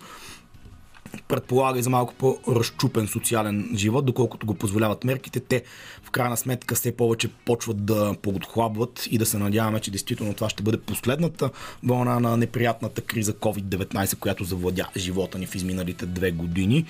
[1.27, 5.39] предполага и за малко по-разчупен социален живот, доколкото го позволяват мерките.
[5.39, 5.63] Те
[6.03, 10.49] в крайна сметка все повече почват да подхлабват и да се надяваме, че действително това
[10.49, 11.49] ще бъде последната
[11.83, 16.85] вълна на неприятната криза COVID-19, която завладя живота ни в изминалите две години.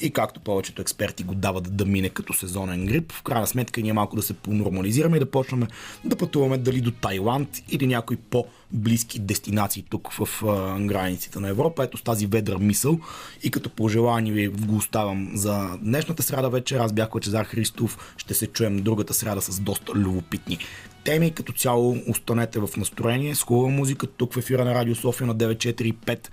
[0.00, 3.92] И както повечето експерти го дават да мине като сезонен грип, в крайна сметка ние
[3.92, 5.66] малко да се понормализираме и да почнем
[6.04, 11.48] да пътуваме дали до Тайланд или някой по- близки дестинации тук в а, границите на
[11.48, 11.84] Европа.
[11.84, 12.98] Ето с тази ведра мисъл
[13.42, 16.80] и като пожелание ви го оставам за днешната сряда вечер.
[16.80, 18.14] Аз бях Лачезар Христов.
[18.16, 20.58] Ще се чуем другата сряда с доста любопитни
[21.04, 21.30] теми.
[21.30, 25.36] Като цяло останете в настроение с хубава музика тук в ефира на Радио София на
[25.36, 26.28] 945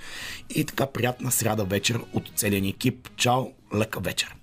[0.56, 3.10] и така приятна сряда вечер от целия екип.
[3.16, 4.41] Чао, лека вечер!